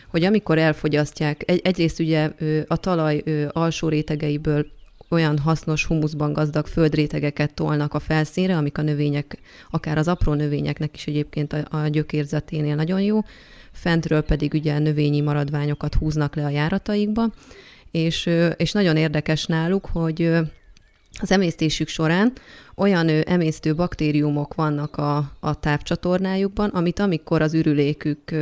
hogy 0.07 0.23
amikor 0.23 0.57
elfogyasztják, 0.57 1.43
egy, 1.45 1.61
egyrészt 1.63 1.99
ugye 1.99 2.31
a 2.67 2.77
talaj 2.77 3.23
alsó 3.51 3.87
rétegeiből 3.87 4.65
olyan 5.09 5.37
hasznos 5.37 5.85
humuszban 5.85 6.33
gazdag 6.33 6.67
földrétegeket 6.67 7.53
tolnak 7.53 7.93
a 7.93 7.99
felszínre, 7.99 8.57
amik 8.57 8.77
a 8.77 8.81
növények, 8.81 9.37
akár 9.69 9.97
az 9.97 10.07
apró 10.07 10.33
növényeknek 10.33 10.95
is 10.95 11.07
egyébként 11.07 11.53
a, 11.53 11.77
a 11.77 11.87
gyökérzeténél 11.87 12.75
nagyon 12.75 13.01
jó, 13.01 13.19
fentről 13.71 14.21
pedig 14.21 14.53
ugye 14.53 14.79
növényi 14.79 15.21
maradványokat 15.21 15.95
húznak 15.95 16.35
le 16.35 16.45
a 16.45 16.49
járataikba, 16.49 17.33
és, 17.91 18.29
és 18.57 18.71
nagyon 18.71 18.97
érdekes 18.97 19.45
náluk, 19.45 19.89
hogy 19.91 20.31
az 21.21 21.31
emésztésük 21.31 21.87
során 21.87 22.33
olyan 22.75 23.09
emésztő 23.09 23.75
baktériumok 23.75 24.53
vannak 24.53 24.97
a, 24.97 25.31
a 25.39 25.59
távcsatornájukban, 25.59 26.69
amit 26.69 26.99
amikor 26.99 27.41
az 27.41 27.53
ürülékük, 27.53 28.35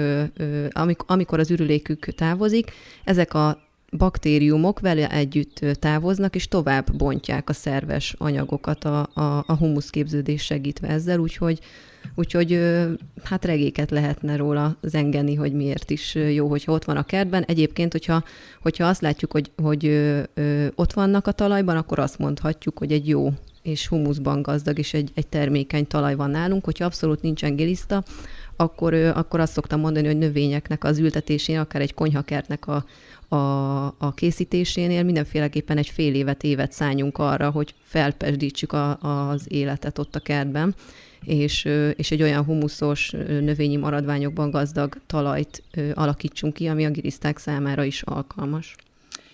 amikor 0.97 1.39
az 1.39 1.51
ürülékük 1.51 2.05
távozik, 2.05 2.71
ezek 3.03 3.33
a 3.33 3.68
baktériumok 3.97 4.79
vele 4.79 5.11
együtt 5.11 5.65
távoznak, 5.79 6.35
és 6.35 6.47
tovább 6.47 6.95
bontják 6.95 7.49
a 7.49 7.53
szerves 7.53 8.15
anyagokat 8.17 8.83
a, 8.83 8.99
a, 9.13 9.43
a 9.47 9.55
humuszképződés 9.55 10.43
segítve 10.43 10.87
ezzel, 10.87 11.19
úgyhogy 11.19 11.59
Úgyhogy 12.15 12.59
hát 13.23 13.45
regéket 13.45 13.91
lehetne 13.91 14.35
róla 14.35 14.77
zengeni, 14.81 15.35
hogy 15.35 15.53
miért 15.53 15.89
is 15.89 16.15
jó, 16.15 16.47
hogyha 16.47 16.71
ott 16.71 16.83
van 16.83 16.97
a 16.97 17.03
kertben. 17.03 17.43
Egyébként, 17.43 17.91
hogyha, 17.91 18.23
hogyha 18.61 18.85
azt 18.85 19.01
látjuk, 19.01 19.31
hogy, 19.31 19.51
hogy 19.55 20.11
ott 20.75 20.93
vannak 20.93 21.27
a 21.27 21.31
talajban, 21.31 21.77
akkor 21.77 21.99
azt 21.99 22.17
mondhatjuk, 22.17 22.77
hogy 22.77 22.91
egy 22.91 23.07
jó 23.07 23.29
és 23.61 23.87
humuszban 23.87 24.41
gazdag, 24.41 24.79
és 24.79 24.93
egy, 24.93 25.11
egy 25.13 25.27
termékeny 25.27 25.87
talaj 25.87 26.15
van 26.15 26.29
nálunk. 26.29 26.65
Hogyha 26.65 26.85
abszolút 26.85 27.21
nincsen 27.21 27.55
giliszta, 27.55 28.03
akkor, 28.55 28.93
akkor 28.93 29.39
azt 29.39 29.53
szoktam 29.53 29.79
mondani, 29.79 30.07
hogy 30.07 30.17
növényeknek 30.17 30.83
az 30.83 30.97
ültetésén, 30.97 31.59
akár 31.59 31.81
egy 31.81 31.93
konyhakertnek 31.93 32.67
a, 32.67 32.85
a, 33.29 33.85
a 33.85 34.13
készítésénél 34.15 35.03
mindenféleképpen 35.03 35.77
egy 35.77 35.89
fél 35.89 36.13
évet, 36.13 36.43
évet 36.43 36.71
szálljunk 36.71 37.17
arra, 37.17 37.49
hogy 37.49 37.73
felpesdítsük 37.83 38.71
a, 38.71 38.97
az 39.29 39.45
életet 39.47 39.97
ott 39.97 40.15
a 40.15 40.19
kertben, 40.19 40.75
és, 41.23 41.67
és 41.95 42.11
egy 42.11 42.21
olyan 42.21 42.43
humuszos, 42.43 43.09
növényi 43.27 43.75
maradványokban 43.75 44.49
gazdag 44.49 44.97
talajt 45.05 45.63
alakítsunk 45.93 46.53
ki, 46.53 46.67
ami 46.67 46.85
a 46.85 46.89
giliszták 46.89 47.37
számára 47.37 47.83
is 47.83 48.01
alkalmas. 48.01 48.75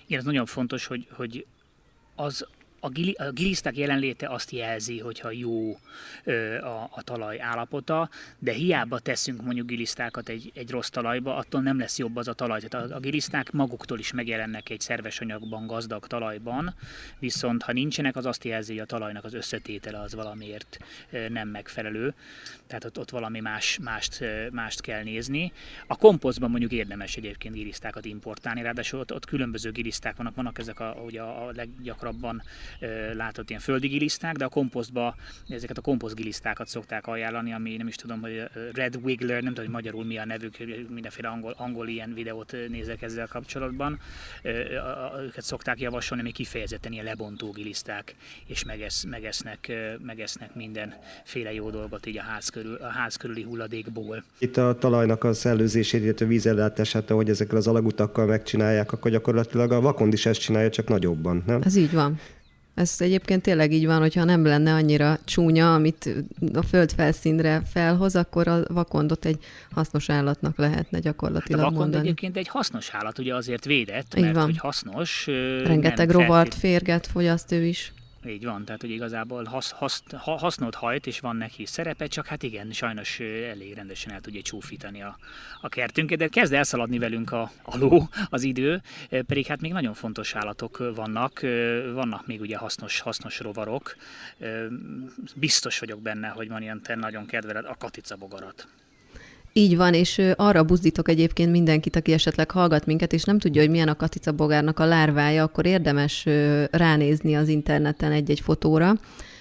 Igen, 0.06 0.20
ez 0.20 0.26
nagyon 0.26 0.46
fontos, 0.46 0.86
hogy, 0.86 1.08
hogy 1.12 1.46
az, 2.16 2.48
a, 2.86 2.90
gili, 2.90 3.12
a 3.12 3.32
giliszták 3.32 3.78
jelenléte 3.78 4.28
azt 4.28 4.52
jelzi, 4.52 5.00
hogyha 5.00 5.32
jó 5.32 5.80
ö, 6.24 6.58
a, 6.58 6.90
a 6.92 7.02
talaj 7.02 7.42
állapota, 7.42 8.10
de 8.40 8.52
hiába 8.52 9.00
teszünk 9.00 9.42
mondjuk 9.42 9.68
gilisztákat 9.68 10.30
egy, 10.30 10.52
egy 10.54 10.70
rossz 10.70 10.90
talajba, 10.90 11.36
attól 11.36 11.62
nem 11.62 11.80
lesz 11.80 11.98
jobb 11.98 12.16
az 12.16 12.28
a 12.28 12.34
talaj. 12.34 12.60
Tehát 12.60 12.92
a, 12.92 12.96
a 12.96 13.00
giliszták 13.00 13.52
maguktól 13.52 14.00
is 14.00 14.12
megjelennek 14.12 14.70
egy 14.70 14.80
szerves 14.80 15.20
anyagban, 15.20 15.68
gazdag 15.68 16.08
talajban, 16.08 16.76
viszont 17.20 17.64
ha 17.64 17.72
nincsenek, 17.72 18.16
az 18.16 18.26
azt 18.26 18.44
jelzi, 18.44 18.72
hogy 18.72 18.82
a 18.82 18.86
talajnak 18.86 19.24
az 19.24 19.34
összetétele 19.34 20.00
az 20.00 20.16
valamiért 20.16 20.78
nem 21.30 21.48
megfelelő, 21.48 22.14
tehát 22.68 22.86
ott, 22.86 23.00
ott 23.00 23.10
valami 23.10 23.40
más, 23.40 23.80
mást, 23.82 24.24
mást 24.52 24.82
kell 24.82 25.04
nézni. 25.04 25.52
A 25.88 25.96
komposztban 25.96 26.50
mondjuk 26.50 26.72
érdemes 26.72 27.16
egyébként 27.16 27.56
gilisztákat 27.56 28.06
importálni, 28.06 28.62
ráadásul 28.62 29.00
ott, 29.00 29.14
ott 29.14 29.26
különböző 29.26 29.72
giliszták 29.72 30.16
vannak, 30.16 30.36
vannak 30.36 30.60
ezek 30.60 30.80
a, 30.80 31.02
ugye 31.06 31.22
a 31.22 31.52
leggyakrabban 31.52 32.44
látott 33.14 33.50
ilyen 33.50 33.62
földi 33.62 33.88
giliszták, 33.88 34.36
de 34.36 34.46
a 34.46 34.50
komposztba 34.50 35.16
ezeket 35.50 35.78
a 35.78 35.82
komposztgilisztákat 35.82 36.68
szokták 36.68 37.08
ajánlani, 37.08 37.54
ami 37.54 37.76
nem 37.76 37.88
is 37.88 37.96
tudom, 37.96 38.22
hogy 38.22 38.44
Red 38.74 38.96
Wiggler, 39.04 39.42
nem 39.42 39.54
tudom, 39.54 39.66
hogy 39.66 39.74
magyarul 39.74 40.06
mi 40.06 40.18
a 40.18 40.26
nevük, 40.26 40.58
mindenféle 40.90 41.28
angol, 41.28 41.54
angol 41.58 41.88
ilyen 41.88 42.14
videót 42.14 42.56
nézek 42.70 43.02
ezzel 43.02 43.28
kapcsolatban. 43.28 44.00
Őket 45.26 45.44
szokták 45.44 45.80
javasolni, 45.80 46.24
ami 46.24 46.32
kifejezetten 46.32 46.92
ilyen 46.92 47.06
lebontó 47.06 47.52
giliszták, 47.52 48.16
és 48.46 48.64
megesz, 48.64 49.04
megesznek, 49.04 49.72
megesznek 50.06 50.56
mindenféle 50.56 51.54
jó 51.54 51.70
dolgot 51.70 52.06
így 52.06 52.18
a 52.18 52.22
ház, 52.22 52.50
körül, 52.50 52.76
a 52.76 52.88
ház 52.88 53.16
körüli 53.16 53.44
hulladékból. 53.44 54.24
Itt 54.38 54.58
a 54.58 54.78
talajnak 54.78 55.24
a 55.24 55.34
szellőzését, 55.34 56.04
illetve 56.04 56.26
vízellátását, 56.26 57.12
ahogy 57.12 57.30
ezekkel 57.30 57.58
az 57.58 57.68
alagutakkal 57.68 58.26
megcsinálják, 58.26 58.92
akkor 58.92 59.12
gyakorlatilag 59.12 59.72
a 59.72 59.82
vakond 59.82 60.14
is 60.14 60.26
ezt 60.26 60.40
csinálja, 60.40 60.70
csak 60.70 60.88
nagyobban, 60.88 61.44
nem? 61.46 61.62
Ez 61.64 61.76
így 61.76 61.92
van. 61.92 62.20
Ez 62.76 62.96
egyébként 62.98 63.42
tényleg 63.42 63.72
így 63.72 63.86
van, 63.86 64.00
hogyha 64.00 64.24
nem 64.24 64.46
lenne 64.46 64.74
annyira 64.74 65.18
csúnya, 65.24 65.74
amit 65.74 66.10
a 66.54 66.62
föld 66.62 66.92
felszínre 66.92 67.62
felhoz, 67.72 68.16
akkor 68.16 68.48
a 68.48 68.64
vakondot 68.68 69.26
egy 69.26 69.38
hasznos 69.72 70.10
állatnak 70.10 70.58
lehetne 70.58 71.00
gyakorlatilag 71.00 71.60
hát 71.60 71.68
a 71.68 71.72
vakond 71.72 71.90
mondani. 71.90 72.04
egyébként 72.04 72.38
egy 72.38 72.48
hasznos 72.48 72.90
állat, 72.92 73.20
ugye 73.20 73.36
azért 73.36 73.66
védett, 73.66 74.20
mert 74.20 74.38
hogy 74.38 74.58
hasznos. 74.58 75.26
Rengeteg 75.64 76.10
rovart, 76.10 76.54
férget 76.54 77.08
fogyaszt 77.08 77.52
ő 77.52 77.64
is. 77.64 77.94
Így 78.28 78.46
van, 78.46 78.66
tehát 78.66 78.82
hogy 78.82 78.90
igazából 78.90 79.44
hasz, 79.44 79.72
hasz, 79.72 80.04
hasznot 80.14 80.76
hajt, 80.76 81.08
és 81.08 81.20
van 81.20 81.36
neki 81.36 81.66
szerepe, 81.66 82.08
csak 82.08 82.26
hát 82.26 82.44
igen, 82.44 82.72
sajnos 82.72 83.20
elég 83.20 83.74
rendesen 83.74 84.12
el 84.12 84.22
tudja 84.22 84.42
csúfítani 84.42 85.02
a, 85.02 85.18
a 85.62 85.70
kertünket, 85.70 86.18
de 86.18 86.28
kezd 86.28 86.54
elszaladni 86.54 86.98
velünk 86.98 87.32
a, 87.32 87.52
a 87.64 87.78
ló, 87.78 88.10
az 88.30 88.44
idő, 88.44 88.82
pedig 89.10 89.46
hát 89.46 89.62
még 89.62 89.72
nagyon 89.72 89.94
fontos 89.94 90.36
állatok 90.36 90.78
vannak, 90.96 91.40
vannak 91.94 92.28
még 92.28 92.42
ugye 92.42 92.58
hasznos, 92.58 93.00
hasznos 93.00 93.40
rovarok. 93.40 93.96
Biztos 95.36 95.80
vagyok 95.80 96.02
benne, 96.02 96.28
hogy 96.28 96.50
van 96.50 96.62
ilyen 96.62 96.82
te 96.82 96.96
nagyon 96.96 97.26
kedveled 97.26 97.66
a 97.66 97.76
katicabogarat. 97.76 98.68
Így 99.58 99.78
van, 99.78 99.94
és 99.94 100.22
arra 100.36 100.64
buzdítok 100.64 101.10
egyébként 101.10 101.52
mindenkit, 101.52 101.96
aki 101.96 102.12
esetleg 102.12 102.52
hallgat 102.52 102.86
minket, 102.86 103.14
és 103.14 103.24
nem 103.24 103.40
tudja, 103.40 103.62
hogy 103.62 103.70
milyen 103.70 103.88
a 103.88 103.96
katicabogárnak 103.96 104.80
a 104.80 104.86
lárvája, 104.86 105.44
akkor 105.44 105.66
érdemes 105.66 106.28
ránézni 106.72 107.36
az 107.36 107.48
interneten 107.48 108.12
egy-egy 108.12 108.40
fotóra, 108.40 108.94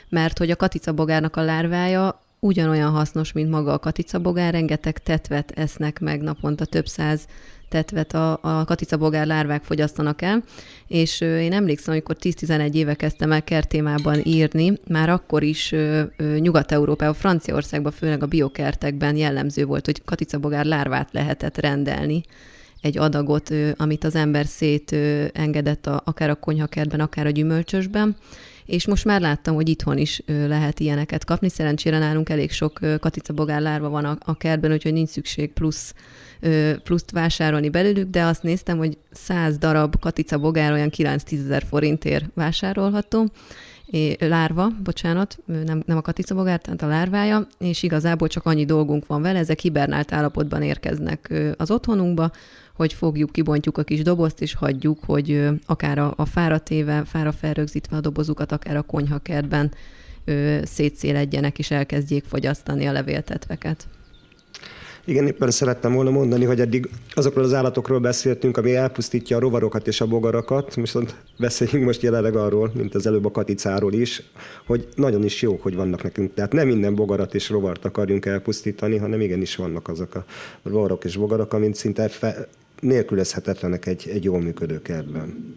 mert 0.09 0.39
hogy 0.39 0.51
a 0.51 0.57
katicabogárnak 0.57 1.37
a 1.37 1.43
lárvája 1.43 2.21
ugyanolyan 2.41 2.91
hasznos, 2.91 3.33
mint 3.33 3.51
maga 3.51 3.73
a 3.73 3.79
katicabogár, 3.79 4.53
rengeteg 4.53 4.99
tetvet 4.99 5.51
esznek 5.51 6.01
meg 6.01 6.21
naponta 6.23 6.65
több 6.65 6.87
száz 6.87 7.27
tetvet 7.75 8.15
a, 8.15 8.39
a 8.43 8.65
katicabogár 8.65 9.27
lárvák 9.27 9.63
fogyasztanak 9.63 10.23
el, 10.23 10.43
és 10.87 11.21
én 11.21 11.53
emlékszem, 11.53 11.93
amikor 11.93 12.17
10-11 12.21 12.75
éve 12.75 12.95
kezdtem 12.95 13.33
el 13.33 13.45
kertémában 13.45 14.21
írni, 14.23 14.73
már 14.89 15.09
akkor 15.09 15.43
is 15.43 15.75
Nyugat-Európában, 16.39 17.15
Franciaországban, 17.15 17.93
főleg 17.93 18.23
a 18.23 18.27
biokertekben 18.27 19.17
jellemző 19.17 19.65
volt, 19.65 19.85
hogy 19.85 20.05
katicabogár 20.05 20.65
lárvát 20.65 21.09
lehetett 21.13 21.59
rendelni. 21.59 22.23
Egy 22.81 22.99
adagot, 22.99 23.51
amit 23.77 24.05
az 24.05 24.15
ember 24.15 24.47
szét 24.47 24.97
engedett 25.33 25.87
a, 25.87 26.03
akár 26.05 26.31
a 26.31 26.35
konyhakertben, 26.35 27.01
akár 27.01 27.27
a 27.27 27.31
gyümölcsösben, 27.31 28.17
és 28.67 28.87
most 28.87 29.05
már 29.05 29.21
láttam, 29.21 29.55
hogy 29.55 29.69
itthon 29.69 29.99
is 29.99 30.23
lehet 30.27 30.81
ilyeneket 30.81 31.25
kapni. 31.25 31.49
Szerencsére 31.49 31.99
nálunk 31.99 32.29
elég 32.29 32.51
sok 32.51 32.81
katicabogár 33.01 33.61
lárva 33.61 33.89
van 33.89 34.05
a, 34.05 34.17
a 34.21 34.37
kertben, 34.37 34.73
úgyhogy 34.73 34.93
nincs 34.93 35.09
szükség 35.09 35.53
plusz 35.53 35.95
pluszt 36.83 37.11
vásárolni 37.11 37.69
belőlük, 37.69 38.11
de 38.11 38.23
azt 38.23 38.43
néztem, 38.43 38.79
hogy 38.79 38.99
100 39.11 39.59
darab 39.59 39.99
katica 40.01 40.39
bogár 40.39 40.73
olyan 40.73 40.91
9-10 40.97 41.45
ezer 41.45 41.65
forintért 41.69 42.25
vásárolható, 42.35 43.31
lárva, 44.19 44.73
bocsánat, 44.83 45.39
nem, 45.47 45.83
nem 45.87 45.97
a 45.97 46.01
katicabogár, 46.01 46.61
tehát 46.61 46.83
a 46.83 46.87
lárvája, 46.87 47.47
és 47.59 47.83
igazából 47.83 48.29
csak 48.29 48.47
annyi 48.47 48.65
dolgunk 48.65 49.07
van 49.07 49.23
vele, 49.23 49.39
ezek 49.39 49.61
hibernált 49.61 50.13
állapotban 50.13 50.63
érkeznek 50.63 51.33
az 51.57 51.71
otthonunkba, 51.71 52.31
hogy 52.75 52.93
fogjuk, 52.93 53.33
kibontjuk 53.33 53.79
a 53.79 53.83
kis 53.83 54.03
dobozt, 54.03 54.43
és 54.43 54.55
hagyjuk, 54.55 54.99
hogy 55.07 55.49
akár 55.67 55.99
a, 55.99 56.13
a 56.17 56.25
fára 56.25 56.59
téve, 56.59 57.05
fára 57.07 57.33
felrögzítve 57.33 57.97
a 57.97 58.01
dobozukat, 58.01 58.53
akár 58.53 58.77
a 58.77 58.83
konyhakertben 58.83 59.73
szétszéledjenek, 60.63 61.59
és 61.59 61.71
elkezdjék 61.71 62.25
fogyasztani 62.25 62.87
a 62.87 62.93
levéltetveket. 62.93 63.87
Igen, 65.07 65.27
éppen 65.27 65.51
szerettem 65.51 65.93
volna 65.93 66.11
mondani, 66.11 66.45
hogy 66.45 66.61
eddig 66.61 66.89
azokról 67.11 67.45
az 67.45 67.55
állatokról 67.55 67.99
beszéltünk, 67.99 68.57
ami 68.57 68.75
elpusztítja 68.75 69.37
a 69.37 69.41
rovarokat 69.41 69.87
és 69.87 70.01
a 70.01 70.07
bogarakat, 70.07 70.75
viszont 70.75 71.15
beszéljünk 71.39 71.85
most 71.85 72.03
jelenleg 72.03 72.37
arról, 72.37 72.71
mint 72.75 72.95
az 72.95 73.07
előbb 73.07 73.25
a 73.25 73.31
katicáról 73.31 73.93
is, 73.93 74.23
hogy 74.67 74.89
nagyon 74.95 75.25
is 75.25 75.43
jók, 75.43 75.63
hogy 75.63 75.75
vannak 75.75 76.03
nekünk. 76.03 76.35
Tehát 76.35 76.53
nem 76.53 76.67
minden 76.67 76.95
bogarat 76.95 77.35
és 77.35 77.49
rovart 77.49 77.85
akarjunk 77.85 78.27
elpusztítani, 78.27 78.97
hanem 78.97 79.21
igenis 79.21 79.57
vannak 79.57 79.89
azok 79.89 80.15
a 80.15 80.25
rovarok 80.63 81.05
és 81.05 81.17
bogarak, 81.17 81.53
amint 81.53 81.75
szinte 81.75 82.09
fe, 82.09 82.49
nélkülözhetetlenek 82.85 83.87
egy, 83.87 84.09
egy 84.09 84.25
jól 84.25 84.41
működő 84.41 84.83
kertben. 84.83 85.57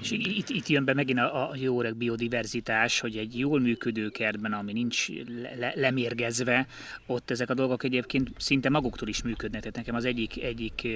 És 0.00 0.10
itt, 0.10 0.48
itt 0.48 0.66
jön 0.66 0.84
be 0.84 0.94
megint 0.94 1.18
a, 1.18 1.50
a 1.50 1.56
jó 1.56 1.80
öreg 1.80 1.96
biodiverzitás, 1.96 3.00
hogy 3.00 3.16
egy 3.16 3.38
jól 3.38 3.60
működő 3.60 4.08
kertben, 4.08 4.52
ami 4.52 4.72
nincs 4.72 5.08
le, 5.58 5.72
lemérgezve, 5.74 6.66
ott 7.06 7.30
ezek 7.30 7.50
a 7.50 7.54
dolgok 7.54 7.82
egyébként 7.82 8.30
szinte 8.36 8.68
maguktól 8.68 9.08
is 9.08 9.22
működnek. 9.22 9.60
Tehát 9.60 9.76
nekem 9.76 9.94
az 9.94 10.04
egyik, 10.04 10.42
egyik 10.42 10.86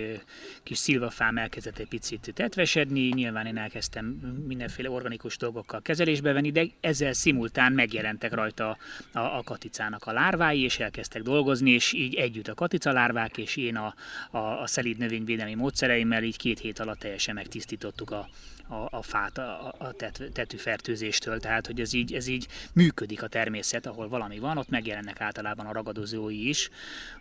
kis 0.62 0.78
szilvafám 0.78 1.38
elkezdett 1.38 1.78
egy 1.78 1.88
picit 1.88 2.32
tetvesedni, 2.34 3.08
nyilván 3.08 3.46
én 3.46 3.56
elkezdtem 3.56 4.04
mindenféle 4.46 4.90
organikus 4.90 5.36
dolgokkal 5.36 5.82
kezelésbe 5.82 6.32
venni, 6.32 6.50
de 6.50 6.66
ezzel 6.80 7.12
szimultán 7.12 7.72
megjelentek 7.72 8.34
rajta 8.34 8.76
a, 9.12 9.18
a 9.18 9.42
katicának 9.44 10.06
a 10.06 10.12
lárvái, 10.12 10.62
és 10.62 10.78
elkezdtek 10.78 11.22
dolgozni, 11.22 11.70
és 11.70 11.92
így 11.92 12.14
együtt 12.14 12.48
a 12.48 12.54
katica 12.54 12.92
lárvák, 12.92 13.38
és 13.38 13.56
én 13.56 13.76
a, 13.76 13.94
a, 14.30 14.38
a 14.38 14.66
szelíd 14.66 14.98
növényvédelmi 14.98 15.54
módszereimmel 15.54 16.22
így 16.22 16.36
két 16.36 16.58
hét 16.58 16.78
alatt 16.78 16.98
teljesen 16.98 17.34
megtisztítottuk 17.34 18.10
a, 18.10 18.28
a, 18.70 18.89
a 18.90 19.02
fát 19.02 19.38
a, 19.38 19.74
a 19.78 19.92
tet, 19.92 20.22
tetűfertőzéstől, 20.32 21.40
tehát 21.40 21.66
hogy 21.66 21.80
ez 21.80 21.92
így, 21.92 22.14
ez 22.14 22.26
így 22.26 22.46
működik 22.72 23.22
a 23.22 23.26
természet, 23.26 23.86
ahol 23.86 24.08
valami 24.08 24.38
van, 24.38 24.56
ott 24.56 24.68
megjelennek 24.68 25.20
általában 25.20 25.66
a 25.66 25.72
ragadozói 25.72 26.48
is, 26.48 26.70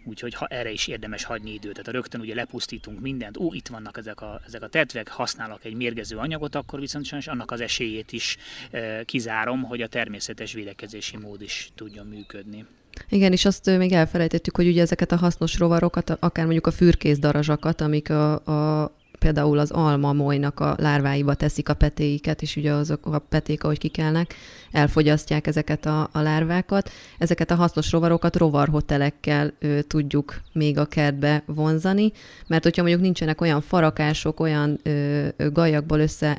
úgyhogy 0.03 0.33
ha 0.33 0.45
erre 0.45 0.71
is 0.71 0.87
érdemes 0.87 1.23
hagyni 1.23 1.53
időt. 1.53 1.71
Tehát 1.71 1.85
ha 1.85 1.91
rögtön 1.91 2.21
ugye 2.21 2.35
lepusztítunk 2.35 2.99
mindent, 2.99 3.37
ó, 3.37 3.53
itt 3.53 3.67
vannak 3.67 3.97
ezek 3.97 4.21
a, 4.21 4.41
ezek 4.45 4.61
a 4.61 4.67
tetvek, 4.67 5.09
használok 5.09 5.65
egy 5.65 5.73
mérgező 5.73 6.17
anyagot, 6.17 6.55
akkor 6.55 6.79
viszont 6.79 7.05
sajnos 7.05 7.27
annak 7.27 7.51
az 7.51 7.61
esélyét 7.61 8.11
is 8.11 8.37
e, 8.71 9.03
kizárom, 9.03 9.63
hogy 9.63 9.81
a 9.81 9.87
természetes 9.87 10.53
védekezési 10.53 11.17
mód 11.17 11.41
is 11.41 11.69
tudjon 11.75 12.05
működni. 12.05 12.65
Igen, 13.09 13.31
és 13.31 13.45
azt 13.45 13.77
még 13.77 13.91
elfelejtettük, 13.91 14.55
hogy 14.55 14.67
ugye 14.67 14.81
ezeket 14.81 15.11
a 15.11 15.15
hasznos 15.15 15.57
rovarokat, 15.57 16.09
akár 16.09 16.43
mondjuk 16.43 16.67
a 16.67 16.71
fürkész 16.71 17.19
darazsakat, 17.19 17.81
amik 17.81 18.09
a, 18.09 18.33
a 18.33 18.91
például 19.19 19.59
az 19.59 19.71
alma 19.71 20.13
molynak 20.13 20.59
a 20.59 20.75
lárváiba 20.77 21.33
teszik 21.33 21.69
a 21.69 21.73
petéiket, 21.73 22.41
és 22.41 22.55
ugye 22.55 22.71
azok 22.71 23.05
a 23.05 23.19
peték, 23.19 23.63
ahogy 23.63 23.77
kikelnek, 23.77 24.35
elfogyasztják 24.71 25.47
ezeket 25.47 25.85
a, 25.85 26.09
a 26.11 26.19
lárvákat. 26.19 26.91
Ezeket 27.17 27.51
a 27.51 27.55
hasznos 27.55 27.91
rovarokat 27.91 28.35
rovarhotelekkel 28.35 29.53
ö, 29.59 29.81
tudjuk 29.81 30.41
még 30.53 30.77
a 30.77 30.85
kertbe 30.85 31.43
vonzani, 31.45 32.11
mert 32.47 32.63
hogyha 32.63 32.81
mondjuk 32.81 33.03
nincsenek 33.03 33.41
olyan 33.41 33.61
farakások, 33.61 34.39
olyan 34.39 34.79
ö, 34.83 35.27
gajakból 35.51 35.99
össze 35.99 36.37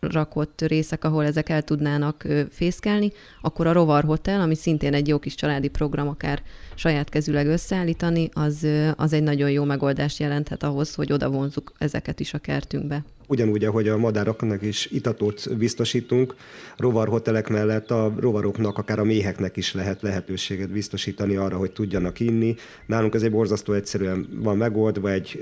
rakott 0.00 0.60
részek, 0.60 1.04
ahol 1.04 1.24
ezek 1.24 1.48
el 1.48 1.62
tudnának 1.62 2.26
fészkelni, 2.50 3.12
akkor 3.40 3.66
a 3.66 3.72
Rovar 3.72 4.04
Hotel, 4.04 4.40
ami 4.40 4.54
szintén 4.54 4.94
egy 4.94 5.08
jó 5.08 5.18
kis 5.18 5.34
családi 5.34 5.68
program, 5.68 6.08
akár 6.08 6.42
saját 6.74 7.08
kezüleg 7.08 7.46
összeállítani, 7.46 8.28
az, 8.32 8.66
az 8.96 9.12
egy 9.12 9.22
nagyon 9.22 9.50
jó 9.50 9.64
megoldást 9.64 10.18
jelenthet 10.18 10.62
ahhoz, 10.62 10.94
hogy 10.94 11.12
oda 11.12 11.30
vonzuk 11.30 11.72
ezeket 11.78 12.20
is 12.20 12.34
a 12.34 12.38
kertünkbe. 12.38 13.04
Ugyanúgy, 13.26 13.64
ahogy 13.64 13.88
a 13.88 13.96
madaraknak 13.96 14.62
is 14.62 14.86
itatót 14.86 15.56
biztosítunk, 15.56 16.34
rovarhotelek 16.76 17.48
mellett 17.48 17.90
a 17.90 18.14
rovaroknak, 18.18 18.78
akár 18.78 18.98
a 18.98 19.04
méheknek 19.04 19.56
is 19.56 19.74
lehet 19.74 20.02
lehetőséget 20.02 20.70
biztosítani 20.70 21.36
arra, 21.36 21.56
hogy 21.56 21.72
tudjanak 21.72 22.20
inni. 22.20 22.54
Nálunk 22.86 23.14
ez 23.14 23.22
egy 23.22 23.30
borzasztó 23.30 23.72
egyszerűen 23.72 24.28
van 24.32 24.56
megoldva, 24.56 25.10
egy 25.10 25.40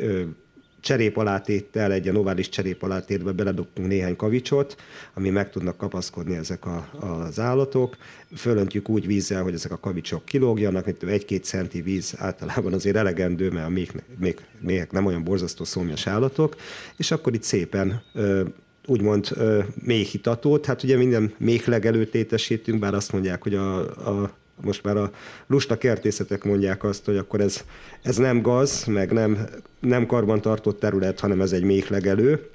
cserépalátéttel, 0.83 1.93
egy 1.93 2.05
ilyen 2.05 2.17
ovális 2.17 2.49
cserépalátétbe 2.49 3.33
beledobtunk 3.33 3.89
néhány 3.89 4.17
kavicsot, 4.17 4.77
ami 5.15 5.31
meg 5.31 5.51
tudnak 5.51 5.77
kapaszkodni 5.77 6.37
ezek 6.37 6.67
a, 6.67 6.89
az 7.01 7.41
állatok. 7.41 7.97
Fölöntjük 8.37 8.89
úgy 8.89 9.07
vízzel, 9.07 9.43
hogy 9.43 9.55
ezek 9.55 9.73
a 9.73 9.79
kavicsok 9.79 10.25
kilógjanak, 10.25 10.85
mint 10.85 11.03
egy-két 11.03 11.45
centi 11.45 11.83
víz 11.83 12.15
általában 12.19 12.73
azért 12.73 12.97
elegendő, 12.97 13.51
mert 13.51 13.67
a 13.67 13.71
még, 13.71 13.91
még, 14.19 14.41
méhek 14.61 14.93
nem 14.93 15.07
olyan 15.07 15.25
borzasztó 15.25 15.65
szomjas 15.65 16.07
állatok, 16.07 16.57
és 16.97 17.11
akkor 17.11 17.35
itt 17.35 17.43
szépen 17.43 18.03
ö, 18.15 18.45
úgymond 18.87 19.29
méhitatót, 19.75 20.67
hát 20.67 20.83
ugye 20.83 20.97
minden 20.97 21.35
méhlegelőt 21.39 22.13
létesítünk, 22.13 22.79
bár 22.79 22.95
azt 22.95 23.13
mondják, 23.13 23.43
hogy 23.43 23.55
a, 23.55 23.79
a 24.23 24.41
most 24.65 24.83
már 24.83 24.97
a 24.97 25.11
lusta 25.47 25.79
kertészetek 25.79 26.45
mondják 26.45 26.85
azt, 26.85 27.05
hogy 27.05 27.17
akkor 27.17 27.41
ez, 27.41 27.65
ez 28.03 28.17
nem 28.17 28.43
gaz, 28.43 28.85
meg 28.85 29.13
nem, 29.13 29.47
nem 29.81 30.07
karbantartott 30.07 30.81
terület, 30.81 31.21
hanem 31.21 31.41
ez 31.41 31.53
egy 31.53 31.65
méhlegelő. 31.65 32.49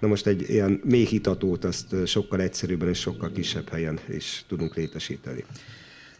Na 0.00 0.08
most 0.08 0.26
egy 0.26 0.50
ilyen 0.50 0.80
méhitatót 0.84 1.64
azt 1.64 2.06
sokkal 2.06 2.40
egyszerűbben 2.40 2.88
és 2.88 2.98
sokkal 2.98 3.32
kisebb 3.32 3.68
helyen 3.68 3.98
is 4.08 4.44
tudunk 4.48 4.74
létesíteni. 4.74 5.44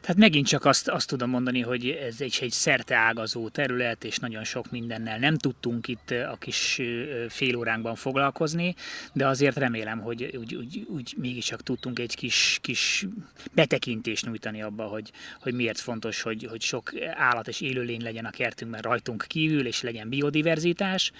Tehát 0.02 0.16
megint 0.16 0.46
csak 0.46 0.64
azt, 0.64 0.88
azt 0.88 1.08
tudom 1.08 1.30
mondani, 1.30 1.60
hogy 1.60 1.88
ez 1.88 2.20
egy, 2.20 2.38
egy 2.40 2.50
szerte 2.50 2.96
ágazó 2.96 3.48
terület, 3.48 4.04
és 4.04 4.18
nagyon 4.18 4.44
sok 4.44 4.70
mindennel 4.70 5.18
nem 5.18 5.36
tudtunk 5.36 5.88
itt 5.88 6.10
a 6.10 6.36
kis 6.38 6.80
fél 7.28 7.56
óránkban 7.56 7.94
foglalkozni, 7.94 8.74
de 9.12 9.26
azért 9.26 9.56
remélem, 9.56 10.00
hogy 10.00 10.36
úgy, 10.36 10.54
úgy, 10.54 10.86
úgy 10.88 11.14
mégiscsak 11.16 11.62
tudtunk 11.62 11.98
egy 11.98 12.14
kis, 12.14 12.58
kis 12.62 13.06
betekintést 13.52 14.26
nyújtani 14.26 14.62
abba, 14.62 14.84
hogy, 14.84 15.10
hogy 15.40 15.54
miért 15.54 15.80
fontos, 15.80 16.22
hogy, 16.22 16.46
hogy 16.50 16.62
sok 16.62 16.92
állat 17.14 17.48
és 17.48 17.60
élőlény 17.60 18.02
legyen 18.02 18.24
a 18.24 18.30
kertünkben 18.30 18.80
rajtunk 18.80 19.24
kívül, 19.28 19.66
és 19.66 19.82
legyen 19.82 20.08
biodiverzitás. 20.08 21.12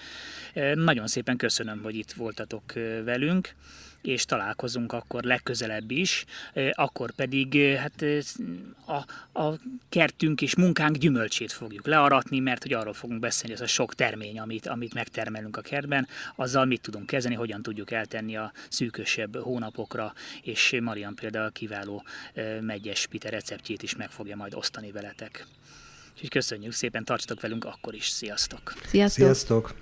Nagyon 0.73 1.07
szépen 1.07 1.37
köszönöm, 1.37 1.81
hogy 1.83 1.95
itt 1.95 2.11
voltatok 2.11 2.73
velünk 3.03 3.55
és 4.03 4.25
találkozunk 4.25 4.93
akkor 4.93 5.23
legközelebb 5.23 5.91
is, 5.91 6.25
akkor 6.71 7.11
pedig 7.11 7.77
hát 7.77 8.05
a, 8.85 8.95
a 9.41 9.59
kertünk 9.89 10.41
és 10.41 10.55
munkánk 10.55 10.97
gyümölcsét 10.97 11.51
fogjuk 11.51 11.87
learatni, 11.87 12.39
mert 12.39 12.61
hogy 12.61 12.73
arról 12.73 12.93
fogunk 12.93 13.19
beszélni, 13.19 13.53
hogy 13.53 13.61
ez 13.61 13.69
a 13.69 13.73
sok 13.73 13.95
termény, 13.95 14.39
amit, 14.39 14.67
amit 14.67 14.93
megtermelünk 14.93 15.57
a 15.57 15.61
kertben, 15.61 16.07
azzal 16.35 16.65
mit 16.65 16.81
tudunk 16.81 17.05
kezdeni, 17.05 17.35
hogyan 17.35 17.61
tudjuk 17.61 17.91
eltenni 17.91 18.35
a 18.35 18.51
szűkösebb 18.69 19.37
hónapokra, 19.37 20.13
és 20.41 20.77
Marian 20.81 21.15
például 21.15 21.51
kiváló 21.51 22.03
megyes 22.61 23.07
pite 23.07 23.29
receptjét 23.29 23.83
is 23.83 23.95
meg 23.95 24.11
fogja 24.11 24.35
majd 24.35 24.53
osztani 24.53 24.91
veletek. 24.91 25.47
Úgyhogy 26.13 26.29
köszönjük 26.29 26.73
szépen, 26.73 27.03
tartsatok 27.03 27.41
velünk 27.41 27.65
akkor 27.65 27.93
is. 27.93 28.07
Sziasztok! 28.07 28.73
Sziasztok! 28.85 29.23
Sziasztok. 29.23 29.73